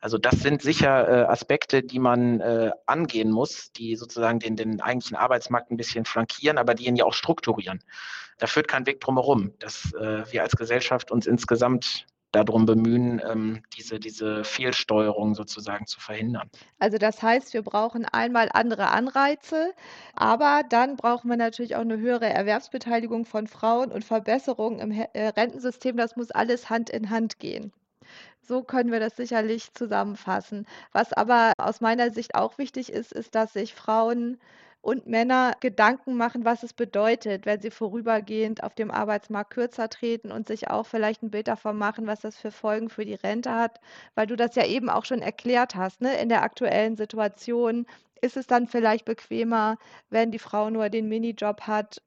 Also 0.00 0.18
das 0.18 0.40
sind 0.40 0.62
sicher 0.62 1.08
äh, 1.08 1.24
Aspekte, 1.26 1.82
die 1.82 1.98
man 1.98 2.40
äh, 2.40 2.70
angehen 2.86 3.30
muss, 3.30 3.72
die 3.72 3.96
sozusagen 3.96 4.40
den, 4.40 4.56
den 4.56 4.80
eigentlichen 4.80 5.16
Arbeitsmarkt 5.16 5.70
ein 5.70 5.76
bisschen 5.76 6.04
flankieren, 6.04 6.58
aber 6.58 6.74
die 6.74 6.86
ihn 6.86 6.96
ja 6.96 7.04
auch 7.04 7.14
strukturieren. 7.14 7.82
Da 8.38 8.46
führt 8.46 8.68
kein 8.68 8.86
Weg 8.86 9.00
drumherum, 9.00 9.52
dass 9.58 9.92
äh, 9.94 10.24
wir 10.30 10.42
als 10.42 10.56
Gesellschaft 10.56 11.10
uns 11.10 11.26
insgesamt 11.26 12.06
darum 12.32 12.66
bemühen, 12.66 13.20
ähm, 13.24 13.62
diese, 13.76 14.00
diese 14.00 14.42
Fehlsteuerung 14.44 15.34
sozusagen 15.34 15.86
zu 15.86 16.00
verhindern. 16.00 16.50
Also 16.78 16.98
das 16.98 17.22
heißt, 17.22 17.54
wir 17.54 17.62
brauchen 17.62 18.04
einmal 18.06 18.48
andere 18.52 18.88
Anreize, 18.88 19.72
aber 20.14 20.62
dann 20.68 20.96
brauchen 20.96 21.28
wir 21.28 21.36
natürlich 21.36 21.76
auch 21.76 21.82
eine 21.82 21.98
höhere 21.98 22.28
Erwerbsbeteiligung 22.28 23.26
von 23.26 23.46
Frauen 23.46 23.92
und 23.92 24.04
Verbesserungen 24.04 24.80
im 24.80 24.90
äh, 24.90 25.28
Rentensystem. 25.28 25.96
Das 25.96 26.16
muss 26.16 26.30
alles 26.30 26.70
Hand 26.70 26.90
in 26.90 27.10
Hand 27.10 27.38
gehen. 27.38 27.72
So 28.40 28.62
können 28.62 28.90
wir 28.90 28.98
das 28.98 29.16
sicherlich 29.16 29.72
zusammenfassen. 29.74 30.66
Was 30.92 31.12
aber 31.12 31.52
aus 31.58 31.80
meiner 31.80 32.10
Sicht 32.10 32.34
auch 32.34 32.58
wichtig 32.58 32.90
ist, 32.90 33.12
ist, 33.12 33.34
dass 33.34 33.52
sich 33.52 33.74
Frauen 33.74 34.40
und 34.82 35.06
Männer 35.06 35.54
Gedanken 35.60 36.16
machen, 36.16 36.44
was 36.44 36.64
es 36.64 36.72
bedeutet, 36.74 37.46
wenn 37.46 37.60
sie 37.60 37.70
vorübergehend 37.70 38.64
auf 38.64 38.74
dem 38.74 38.90
Arbeitsmarkt 38.90 39.50
kürzer 39.52 39.88
treten 39.88 40.32
und 40.32 40.48
sich 40.48 40.68
auch 40.68 40.84
vielleicht 40.86 41.22
ein 41.22 41.30
Bild 41.30 41.48
davon 41.48 41.78
machen, 41.78 42.06
was 42.08 42.20
das 42.20 42.36
für 42.36 42.50
Folgen 42.50 42.90
für 42.90 43.04
die 43.04 43.14
Rente 43.14 43.54
hat, 43.54 43.80
weil 44.16 44.26
du 44.26 44.36
das 44.36 44.56
ja 44.56 44.66
eben 44.66 44.90
auch 44.90 45.04
schon 45.04 45.22
erklärt 45.22 45.76
hast, 45.76 46.00
ne? 46.00 46.20
In 46.20 46.28
der 46.28 46.42
aktuellen 46.42 46.96
Situation 46.96 47.86
ist 48.20 48.36
es 48.36 48.46
dann 48.48 48.66
vielleicht 48.66 49.04
bequemer, 49.04 49.78
wenn 50.10 50.32
die 50.32 50.38
Frau 50.40 50.68
nur 50.68 50.88
den 50.88 51.08
Minijob 51.08 51.62
hat 51.62 52.02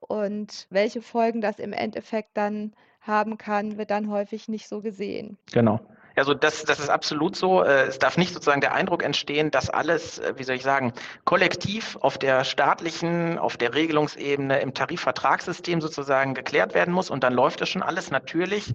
und 0.00 0.66
welche 0.70 1.02
Folgen 1.02 1.40
das 1.42 1.58
im 1.58 1.72
Endeffekt 1.74 2.36
dann 2.36 2.72
haben 3.02 3.38
kann, 3.38 3.78
wird 3.78 3.90
dann 3.90 4.10
häufig 4.10 4.48
nicht 4.48 4.68
so 4.68 4.80
gesehen. 4.80 5.38
Genau. 5.52 5.80
Also 6.18 6.34
das, 6.34 6.64
das 6.64 6.80
ist 6.80 6.90
absolut 6.90 7.36
so. 7.36 7.62
Äh, 7.62 7.86
es 7.86 7.98
darf 7.98 8.16
nicht 8.16 8.32
sozusagen 8.32 8.60
der 8.60 8.74
Eindruck 8.74 9.02
entstehen, 9.02 9.50
dass 9.50 9.70
alles, 9.70 10.18
äh, 10.18 10.34
wie 10.36 10.44
soll 10.44 10.56
ich 10.56 10.62
sagen, 10.62 10.92
kollektiv 11.24 11.96
auf 12.00 12.18
der 12.18 12.44
staatlichen, 12.44 13.38
auf 13.38 13.56
der 13.56 13.74
Regelungsebene, 13.74 14.60
im 14.60 14.74
Tarifvertragssystem 14.74 15.80
sozusagen 15.80 16.34
geklärt 16.34 16.74
werden 16.74 16.92
muss 16.92 17.10
und 17.10 17.24
dann 17.24 17.32
läuft 17.32 17.60
es 17.60 17.68
schon 17.68 17.82
alles. 17.82 18.10
Natürlich 18.10 18.74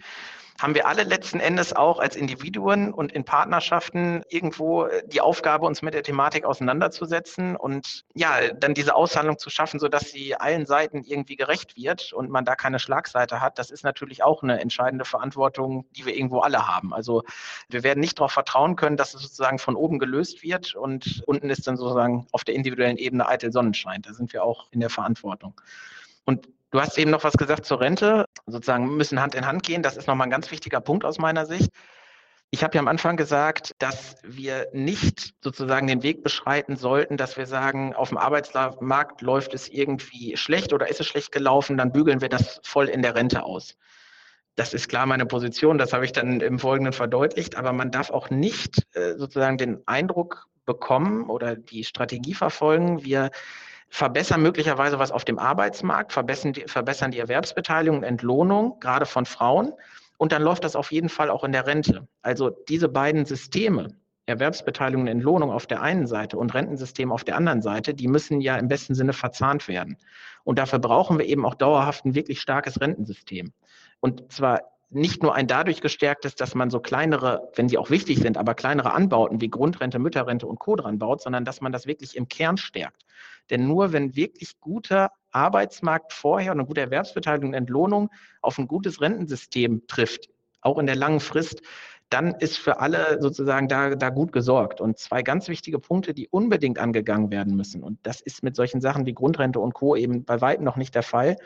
haben 0.63 0.75
wir 0.75 0.87
alle 0.87 1.03
letzten 1.03 1.41
Endes 1.41 1.73
auch 1.73 1.99
als 1.99 2.15
Individuen 2.15 2.93
und 2.93 3.11
in 3.11 3.25
Partnerschaften 3.25 4.23
irgendwo 4.29 4.85
äh, 4.85 5.03
die 5.05 5.19
Aufgabe, 5.19 5.65
uns 5.65 5.81
mit 5.81 5.93
der 5.93 6.03
Thematik 6.03 6.45
auseinanderzusetzen 6.45 7.57
und 7.57 8.05
ja, 8.15 8.53
dann 8.53 8.73
diese 8.73 8.95
Aushandlung 8.95 9.37
zu 9.37 9.49
schaffen, 9.49 9.77
sodass 9.77 10.09
sie 10.11 10.35
allen 10.35 10.65
Seiten 10.65 11.03
irgendwie 11.03 11.35
gerecht 11.35 11.75
wird 11.75 12.13
und 12.13 12.29
man 12.29 12.45
da 12.45 12.55
keine 12.55 12.79
Schlagseite 12.79 13.41
hat. 13.41 13.59
Das 13.59 13.71
ist 13.71 13.83
natürlich 13.83 14.23
auch 14.23 14.41
eine 14.41 14.61
entscheidende 14.61 15.03
Verantwortung, 15.03 15.85
die 15.91 16.05
wir 16.05 16.15
irgendwo 16.15 16.39
alle 16.39 16.65
haben. 16.65 16.93
Also 16.93 17.23
wir 17.67 17.83
werden 17.83 17.99
nicht 17.99 18.17
darauf 18.17 18.31
vertrauen 18.31 18.77
können, 18.77 18.95
dass 18.95 19.13
es 19.13 19.21
sozusagen 19.21 19.59
von 19.59 19.75
oben 19.75 19.99
gelöst 19.99 20.43
wird 20.43 20.75
und 20.75 21.23
unten 21.27 21.49
ist 21.49 21.67
dann 21.67 21.75
sozusagen 21.75 22.25
auf 22.31 22.45
der 22.45 22.55
individuellen 22.55 22.97
Ebene 22.97 23.27
eitel 23.27 23.51
Sonnenschein. 23.51 24.01
Da 24.01 24.13
sind 24.13 24.31
wir 24.31 24.45
auch 24.45 24.67
in 24.71 24.79
der 24.79 24.89
Verantwortung. 24.89 25.59
Und 26.23 26.47
Du 26.73 26.81
hast 26.81 26.97
eben 26.97 27.11
noch 27.11 27.23
was 27.23 27.33
gesagt 27.33 27.65
zur 27.65 27.81
Rente. 27.81 28.25
Sozusagen 28.47 28.97
müssen 28.97 29.21
Hand 29.21 29.35
in 29.35 29.45
Hand 29.45 29.61
gehen. 29.61 29.83
Das 29.83 29.95
ist 29.95 30.07
nochmal 30.07 30.25
ein 30.25 30.31
ganz 30.31 30.49
wichtiger 30.49 30.81
Punkt 30.81 31.05
aus 31.05 31.19
meiner 31.19 31.45
Sicht. 31.45 31.69
Ich 32.49 32.63
habe 32.63 32.73
ja 32.73 32.81
am 32.81 32.87
Anfang 32.87 33.15
gesagt, 33.15 33.75
dass 33.77 34.15
wir 34.23 34.69
nicht 34.73 35.35
sozusagen 35.43 35.85
den 35.85 36.01
Weg 36.01 36.23
beschreiten 36.23 36.75
sollten, 36.75 37.15
dass 37.15 37.37
wir 37.37 37.45
sagen, 37.45 37.93
auf 37.93 38.09
dem 38.09 38.17
Arbeitsmarkt 38.17 39.21
läuft 39.21 39.53
es 39.53 39.69
irgendwie 39.69 40.35
schlecht 40.35 40.73
oder 40.73 40.89
ist 40.89 40.99
es 40.99 41.05
schlecht 41.05 41.31
gelaufen, 41.31 41.77
dann 41.77 41.91
bügeln 41.91 42.21
wir 42.21 42.29
das 42.29 42.59
voll 42.63 42.89
in 42.89 43.03
der 43.03 43.13
Rente 43.13 43.43
aus. 43.43 43.75
Das 44.55 44.73
ist 44.73 44.89
klar 44.89 45.05
meine 45.05 45.27
Position, 45.27 45.77
das 45.77 45.93
habe 45.93 46.05
ich 46.05 46.11
dann 46.11 46.41
im 46.41 46.57
Folgenden 46.57 46.93
verdeutlicht, 46.93 47.55
aber 47.55 47.71
man 47.71 47.91
darf 47.91 48.09
auch 48.09 48.31
nicht 48.31 48.83
äh, 48.95 49.15
sozusagen 49.15 49.57
den 49.57 49.83
Eindruck 49.87 50.47
bekommen 50.65 51.29
oder 51.29 51.55
die 51.55 51.83
Strategie 51.83 52.33
verfolgen, 52.33 53.03
wir 53.03 53.29
verbessern 53.93 54.41
möglicherweise 54.41 54.97
was 54.97 55.11
auf 55.11 55.23
dem 55.23 55.37
Arbeitsmarkt, 55.37 56.13
verbessern 56.13 56.51
die, 56.51 56.63
verbessern 56.65 57.11
die 57.11 57.19
Erwerbsbeteiligung 57.19 57.99
und 57.99 58.03
Entlohnung, 58.03 58.79
gerade 58.79 59.05
von 59.05 59.27
Frauen. 59.27 59.71
Und 60.17 60.31
dann 60.31 60.41
läuft 60.41 60.63
das 60.63 60.75
auf 60.75 60.91
jeden 60.91 61.09
Fall 61.09 61.29
auch 61.29 61.43
in 61.43 61.51
der 61.51 61.67
Rente. 61.67 62.07
Also 62.23 62.49
diese 62.49 62.89
beiden 62.89 63.25
Systeme, 63.25 63.89
Erwerbsbeteiligung 64.25 65.03
und 65.03 65.09
Entlohnung 65.09 65.51
auf 65.51 65.67
der 65.67 65.83
einen 65.83 66.07
Seite 66.07 66.39
und 66.39 66.55
Rentensystem 66.55 67.11
auf 67.11 67.23
der 67.23 67.37
anderen 67.37 67.61
Seite, 67.61 67.93
die 67.93 68.07
müssen 68.07 68.41
ja 68.41 68.57
im 68.57 68.67
besten 68.67 68.95
Sinne 68.95 69.13
verzahnt 69.13 69.67
werden. 69.67 69.97
Und 70.43 70.57
dafür 70.57 70.79
brauchen 70.79 71.19
wir 71.19 71.27
eben 71.27 71.45
auch 71.45 71.53
dauerhaft 71.53 72.03
ein 72.03 72.15
wirklich 72.15 72.41
starkes 72.41 72.81
Rentensystem. 72.81 73.53
Und 73.99 74.31
zwar 74.31 74.61
nicht 74.89 75.21
nur 75.21 75.35
ein 75.35 75.45
dadurch 75.47 75.81
gestärktes, 75.81 76.33
dass 76.33 76.55
man 76.55 76.69
so 76.69 76.79
kleinere, 76.79 77.49
wenn 77.55 77.69
sie 77.69 77.77
auch 77.77 77.89
wichtig 77.89 78.19
sind, 78.19 78.37
aber 78.37 78.55
kleinere 78.55 78.93
Anbauten 78.93 79.39
wie 79.41 79.49
Grundrente, 79.49 79.99
Mütterrente 79.99 80.47
und 80.47 80.59
Co. 80.59 80.75
dran 80.75 80.99
baut, 80.99 81.21
sondern 81.21 81.45
dass 81.45 81.61
man 81.61 81.71
das 81.71 81.85
wirklich 81.85 82.15
im 82.15 82.27
Kern 82.27 82.57
stärkt. 82.57 83.03
Denn 83.49 83.67
nur 83.67 83.91
wenn 83.91 84.15
wirklich 84.15 84.59
guter 84.59 85.11
Arbeitsmarkt 85.31 86.13
vorher 86.13 86.51
und 86.51 86.59
eine 86.59 86.67
gute 86.67 86.81
Erwerbsbeteiligung 86.81 87.49
und 87.49 87.55
Entlohnung 87.55 88.09
auf 88.41 88.57
ein 88.57 88.67
gutes 88.67 89.01
Rentensystem 89.01 89.87
trifft, 89.87 90.29
auch 90.61 90.77
in 90.77 90.85
der 90.85 90.95
langen 90.95 91.19
Frist, 91.19 91.61
dann 92.09 92.35
ist 92.35 92.57
für 92.57 92.79
alle 92.79 93.19
sozusagen 93.19 93.67
da, 93.67 93.95
da 93.95 94.09
gut 94.09 94.31
gesorgt. 94.31 94.79
Und 94.81 94.99
zwei 94.99 95.23
ganz 95.23 95.47
wichtige 95.47 95.79
Punkte, 95.79 96.13
die 96.13 96.27
unbedingt 96.27 96.77
angegangen 96.77 97.31
werden 97.31 97.55
müssen, 97.55 97.81
und 97.81 97.97
das 98.03 98.21
ist 98.21 98.43
mit 98.43 98.55
solchen 98.55 98.81
Sachen 98.81 99.07
wie 99.07 99.13
Grundrente 99.13 99.59
und 99.59 99.73
Co. 99.73 99.95
eben 99.95 100.23
bei 100.23 100.39
weitem 100.39 100.63
noch 100.63 100.77
nicht 100.77 100.93
der 100.93 101.03
Fall, 101.03 101.37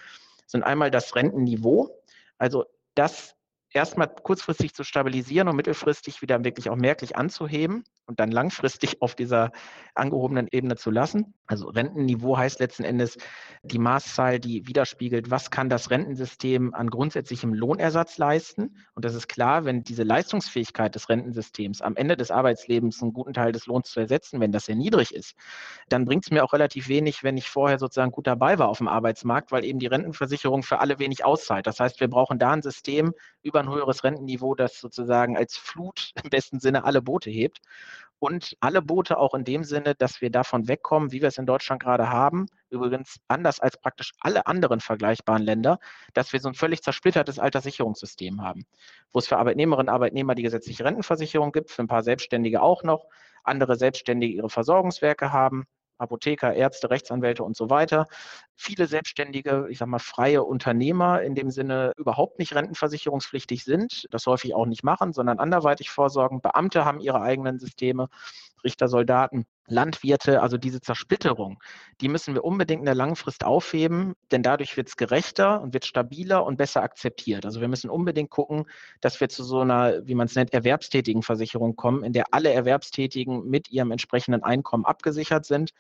sind 0.45 0.63
einmal 0.63 0.91
das 0.91 1.15
Rentenniveau. 1.15 1.89
Also 2.38 2.65
das 2.95 3.37
erstmal 3.77 4.07
kurzfristig 4.07 4.73
zu 4.73 4.83
stabilisieren 4.83 5.47
und 5.47 5.55
mittelfristig 5.55 6.21
wieder 6.21 6.43
wirklich 6.43 6.69
auch 6.69 6.75
merklich 6.75 7.15
anzuheben 7.15 7.83
und 8.07 8.19
dann 8.19 8.31
langfristig 8.31 9.01
auf 9.01 9.15
dieser 9.15 9.51
angehobenen 9.95 10.47
Ebene 10.51 10.75
zu 10.75 10.91
lassen. 10.91 11.33
Also 11.45 11.67
Rentenniveau 11.69 12.37
heißt 12.37 12.59
letzten 12.59 12.83
Endes 12.83 13.17
die 13.63 13.79
Maßzahl, 13.79 14.39
die 14.39 14.67
widerspiegelt, 14.67 15.29
was 15.29 15.51
kann 15.51 15.69
das 15.69 15.91
Rentensystem 15.91 16.73
an 16.73 16.89
grundsätzlichem 16.89 17.53
Lohnersatz 17.53 18.17
leisten. 18.17 18.77
Und 18.95 19.05
das 19.05 19.13
ist 19.13 19.27
klar, 19.27 19.65
wenn 19.65 19.83
diese 19.83 20.03
Leistungsfähigkeit 20.03 20.95
des 20.95 21.09
Rentensystems 21.09 21.81
am 21.81 21.95
Ende 21.95 22.17
des 22.17 22.31
Arbeitslebens 22.31 23.01
einen 23.01 23.13
guten 23.13 23.33
Teil 23.33 23.51
des 23.51 23.65
Lohns 23.65 23.89
zu 23.89 23.99
ersetzen, 23.99 24.39
wenn 24.39 24.51
das 24.51 24.65
sehr 24.65 24.75
niedrig 24.75 25.13
ist, 25.13 25.35
dann 25.89 26.05
bringt 26.05 26.25
es 26.25 26.31
mir 26.31 26.43
auch 26.43 26.53
relativ 26.53 26.87
wenig, 26.87 27.23
wenn 27.23 27.37
ich 27.37 27.49
vorher 27.49 27.79
sozusagen 27.79 28.11
gut 28.11 28.27
dabei 28.27 28.57
war 28.57 28.69
auf 28.69 28.77
dem 28.77 28.87
Arbeitsmarkt, 28.87 29.51
weil 29.51 29.65
eben 29.65 29.79
die 29.79 29.87
Rentenversicherung 29.87 30.63
für 30.63 30.79
alle 30.79 30.99
wenig 30.99 31.25
auszahlt. 31.25 31.67
Das 31.67 31.79
heißt, 31.79 31.99
wir 31.99 32.09
brauchen 32.09 32.39
da 32.39 32.51
ein 32.51 32.61
System 32.61 33.13
über 33.47 33.60
ein 33.60 33.69
höheres 33.69 34.03
Rentenniveau, 34.03 34.55
das 34.55 34.79
sozusagen 34.79 35.38
als 35.38 35.57
Flut 35.57 36.12
im 36.23 36.29
besten 36.29 36.60
Sinne 36.60 36.83
alle 36.83 37.01
Boote 37.01 37.29
hebt. 37.29 37.60
Und 38.19 38.57
alle 38.62 38.81
Boote 38.81 39.19
auch 39.19 39.36
in 39.36 39.43
dem 39.43 39.63
Sinne, 39.63 39.93
dass 39.93 40.21
wir 40.21 40.31
davon 40.31 40.67
wegkommen, 40.67 41.12
wie 41.12 41.21
wir 41.21 41.27
es 41.27 41.38
in 41.38 41.45
Deutschland 41.45 41.81
gerade 41.81 42.10
haben, 42.10 42.47
übrigens 42.71 43.19
anders 43.27 43.60
als 43.60 43.77
praktisch 43.77 44.13
alle 44.19 44.47
anderen 44.47 44.79
vergleichbaren 44.79 45.43
Länder, 45.43 45.77
dass 46.15 46.33
wir 46.33 46.39
so 46.39 46.49
ein 46.49 46.55
völlig 46.55 46.81
zersplittertes 46.81 47.38
Alterssicherungssystem 47.38 48.41
haben, 48.41 48.65
wo 49.12 49.19
es 49.19 49.27
für 49.27 49.38
Arbeitnehmerinnen 49.38 49.89
und 49.89 49.93
Arbeitnehmer 49.93 50.33
die 50.33 50.41
gesetzliche 50.41 50.83
Rentenversicherung 50.83 51.51
gibt, 51.51 51.69
für 51.69 51.83
ein 51.83 51.88
paar 51.88 52.01
Selbstständige 52.01 52.63
auch 52.63 52.81
noch, 52.81 53.05
andere 53.43 53.75
Selbstständige 53.75 54.33
ihre 54.33 54.49
Versorgungswerke 54.49 55.31
haben, 55.31 55.65
Apotheker, 55.97 56.53
Ärzte, 56.53 56.89
Rechtsanwälte 56.89 57.43
und 57.43 57.55
so 57.55 57.69
weiter. 57.69 58.07
Viele 58.55 58.88
selbstständige, 58.88 59.67
ich 59.69 59.77
sage 59.77 59.91
mal, 59.91 59.99
freie 59.99 60.43
Unternehmer 60.43 61.21
in 61.21 61.36
dem 61.36 61.51
Sinne 61.51 61.93
überhaupt 61.97 62.39
nicht 62.39 62.55
rentenversicherungspflichtig 62.55 63.63
sind, 63.63 64.07
das 64.12 64.25
häufig 64.25 64.53
auch 64.55 64.65
nicht 64.65 64.83
machen, 64.83 65.13
sondern 65.13 65.39
anderweitig 65.39 65.89
vorsorgen. 65.89 66.41
Beamte 66.41 66.86
haben 66.86 66.99
ihre 66.99 67.21
eigenen 67.21 67.60
Systeme, 67.60 68.10
Richter, 68.67 68.88
Soldaten. 68.88 69.45
Landwirte, 69.69 70.41
also 70.41 70.58
diese 70.58 70.80
Zersplitterung, 70.80 71.60
die 71.99 72.08
müssen 72.08 72.34
wir 72.34 72.43
unbedingt 72.43 72.80
in 72.80 72.86
der 72.86 72.95
Langfrist 72.95 73.43
aufheben, 73.43 74.13
denn 74.32 74.41
dadurch 74.41 74.77
wird 74.77 74.88
es 74.88 74.95
gerechter 74.95 75.62
und 75.62 75.73
wird 75.73 75.86
stabiler 75.86 76.45
und 76.45 76.58
besser 76.58 76.84
akzeptiert. 76.84 77.45
Also 77.45 77.60
wir 77.60 77.67
müssen 77.67 77.89
unbedingt 77.89 78.30
gucken, 78.30 78.65
dass 79.01 79.19
wir 79.19 79.27
zu 79.30 79.43
so 79.43 79.60
einer, 79.60 80.08
wie 80.08 80.15
man 80.15 80.27
es 80.27 80.36
nennt, 80.36 80.53
erwerbstätigen 80.53 81.21
Versicherung 81.21 81.75
kommen, 81.75 82.03
in 82.03 82.13
der 82.13 82.25
alle 82.32 82.53
Erwerbstätigen 82.53 83.45
mit 83.49 83.69
ihrem 83.69 83.91
entsprechenden 83.91 84.43
Einkommen 84.43 84.86
abgesichert 84.86 85.45
sind 85.45 85.71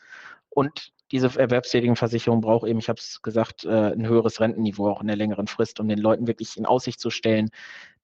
und 0.49 0.91
diese 1.11 1.39
Erwerbstätigenversicherung 1.39 2.41
braucht 2.41 2.67
eben, 2.67 2.79
ich 2.79 2.89
habe 2.89 2.99
es 2.99 3.21
gesagt, 3.21 3.63
äh, 3.63 3.93
ein 3.93 4.05
höheres 4.05 4.41
Rentenniveau 4.41 4.89
auch 4.89 5.01
in 5.01 5.07
der 5.07 5.15
längeren 5.15 5.47
Frist, 5.47 5.79
um 5.79 5.87
den 5.87 5.99
Leuten 5.99 6.27
wirklich 6.27 6.57
in 6.57 6.65
Aussicht 6.65 6.99
zu 6.99 7.09
stellen. 7.09 7.49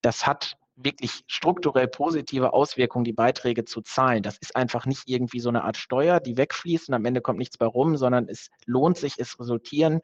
Das 0.02 0.26
hat 0.26 0.56
wirklich 0.75 1.23
strukturell 1.27 1.88
positive 1.88 2.53
Auswirkungen, 2.53 3.05
die 3.05 3.13
Beiträge 3.13 3.65
zu 3.65 3.81
zahlen. 3.81 4.23
Das 4.23 4.38
ist 4.38 4.55
einfach 4.55 4.86
nicht 4.86 5.03
irgendwie 5.05 5.39
so 5.39 5.49
eine 5.49 5.63
Art 5.63 5.77
Steuer, 5.77 6.19
die 6.19 6.38
wegfließt 6.38 6.89
und 6.89 6.95
am 6.95 7.05
Ende 7.05 7.21
kommt 7.21 7.39
nichts 7.39 7.57
bei 7.57 7.65
rum, 7.65 7.95
sondern 7.95 8.27
es 8.27 8.49
lohnt 8.65 8.97
sich, 8.97 9.15
es 9.19 9.39
resultieren 9.39 10.01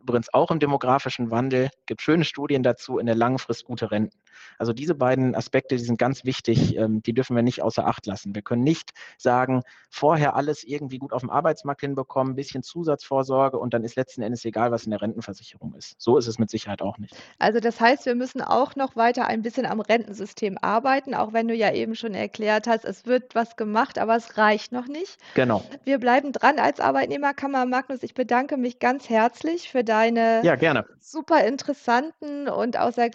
übrigens 0.00 0.32
auch 0.32 0.50
im 0.50 0.58
demografischen 0.58 1.30
Wandel, 1.30 1.70
gibt 1.86 2.02
schöne 2.02 2.24
Studien 2.24 2.62
dazu, 2.62 2.98
in 2.98 3.06
der 3.06 3.14
langen 3.14 3.38
Frist 3.38 3.64
gute 3.64 3.90
Renten. 3.90 4.18
Also 4.58 4.72
diese 4.72 4.94
beiden 4.94 5.34
Aspekte, 5.34 5.76
die 5.76 5.84
sind 5.84 5.98
ganz 5.98 6.24
wichtig, 6.24 6.76
ähm, 6.76 7.02
die 7.02 7.12
dürfen 7.12 7.36
wir 7.36 7.42
nicht 7.42 7.62
außer 7.62 7.86
Acht 7.86 8.06
lassen. 8.06 8.34
Wir 8.34 8.42
können 8.42 8.62
nicht 8.62 8.92
sagen, 9.18 9.62
vorher 9.90 10.36
alles 10.36 10.64
irgendwie 10.64 10.98
gut 10.98 11.12
auf 11.12 11.20
dem 11.20 11.30
Arbeitsmarkt 11.30 11.80
hinbekommen, 11.80 12.32
ein 12.32 12.36
bisschen 12.36 12.62
Zusatzvorsorge 12.62 13.58
und 13.58 13.74
dann 13.74 13.84
ist 13.84 13.96
letzten 13.96 14.22
Endes 14.22 14.44
egal, 14.44 14.70
was 14.70 14.84
in 14.84 14.90
der 14.90 15.02
Rentenversicherung 15.02 15.74
ist. 15.74 15.94
So 15.98 16.18
ist 16.18 16.26
es 16.26 16.38
mit 16.38 16.50
Sicherheit 16.50 16.82
auch 16.82 16.98
nicht. 16.98 17.14
Also 17.38 17.60
das 17.60 17.80
heißt, 17.80 18.06
wir 18.06 18.14
müssen 18.14 18.42
auch 18.42 18.76
noch 18.76 18.96
weiter 18.96 19.26
ein 19.26 19.42
bisschen 19.42 19.66
am 19.66 19.80
Rentensystem 19.80 20.58
arbeiten, 20.60 21.14
auch 21.14 21.32
wenn 21.32 21.48
du 21.48 21.54
ja 21.54 21.72
eben 21.72 21.94
schon 21.94 22.14
erklärt 22.14 22.66
hast, 22.66 22.84
es 22.84 23.06
wird 23.06 23.34
was 23.34 23.56
gemacht, 23.56 23.98
aber 23.98 24.16
es 24.16 24.36
reicht 24.36 24.72
noch 24.72 24.86
nicht. 24.86 25.18
Genau. 25.34 25.62
Wir 25.84 25.98
bleiben 25.98 26.32
dran 26.32 26.58
als 26.58 26.80
Arbeitnehmerkammer. 26.80 27.66
Magnus, 27.66 28.02
ich 28.02 28.14
bedanke 28.14 28.56
mich 28.56 28.78
ganz 28.78 29.08
herzlich 29.08 29.70
für 29.70 29.84
deine 29.84 30.42
ja, 30.44 30.56
super 31.00 31.44
interessanten 31.44 32.48
und 32.48 32.78
auch 32.78 32.92
sehr 32.92 33.10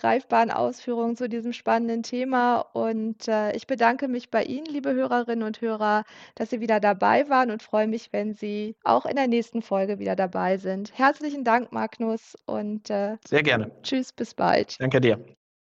Ausführungen 1.12 1.16
zu 1.16 1.30
diesem 1.30 1.54
spannenden 1.54 2.04
Thema. 2.04 2.60
Und 2.74 3.28
äh, 3.28 3.56
ich 3.56 3.68
bedanke 3.68 4.08
mich 4.08 4.30
bei 4.30 4.44
Ihnen, 4.44 4.66
liebe 4.66 4.94
Hörerinnen 4.94 5.44
und 5.44 5.62
Hörer, 5.62 6.04
dass 6.36 6.50
Sie 6.50 6.60
wieder 6.60 6.80
dabei 6.80 7.30
waren 7.30 7.52
und 7.52 7.64
freue 7.64 7.88
mich, 7.88 8.12
wenn 8.12 8.34
Sie 8.34 8.76
auch 8.84 9.06
in 9.06 9.16
der 9.16 9.28
nächsten 9.28 9.62
Folge 9.62 10.00
wieder 10.00 10.16
dabei 10.16 10.58
sind. 10.58 10.92
Herzlichen 10.98 11.44
Dank, 11.44 11.72
Magnus, 11.72 12.36
und 12.46 12.90
äh, 12.90 13.18
sehr 13.28 13.44
gerne. 13.44 13.72
Tschüss, 13.84 14.12
bis 14.14 14.34
bald. 14.34 14.80
Danke 14.80 15.02
dir. 15.02 15.20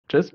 Tschüss. 0.10 0.32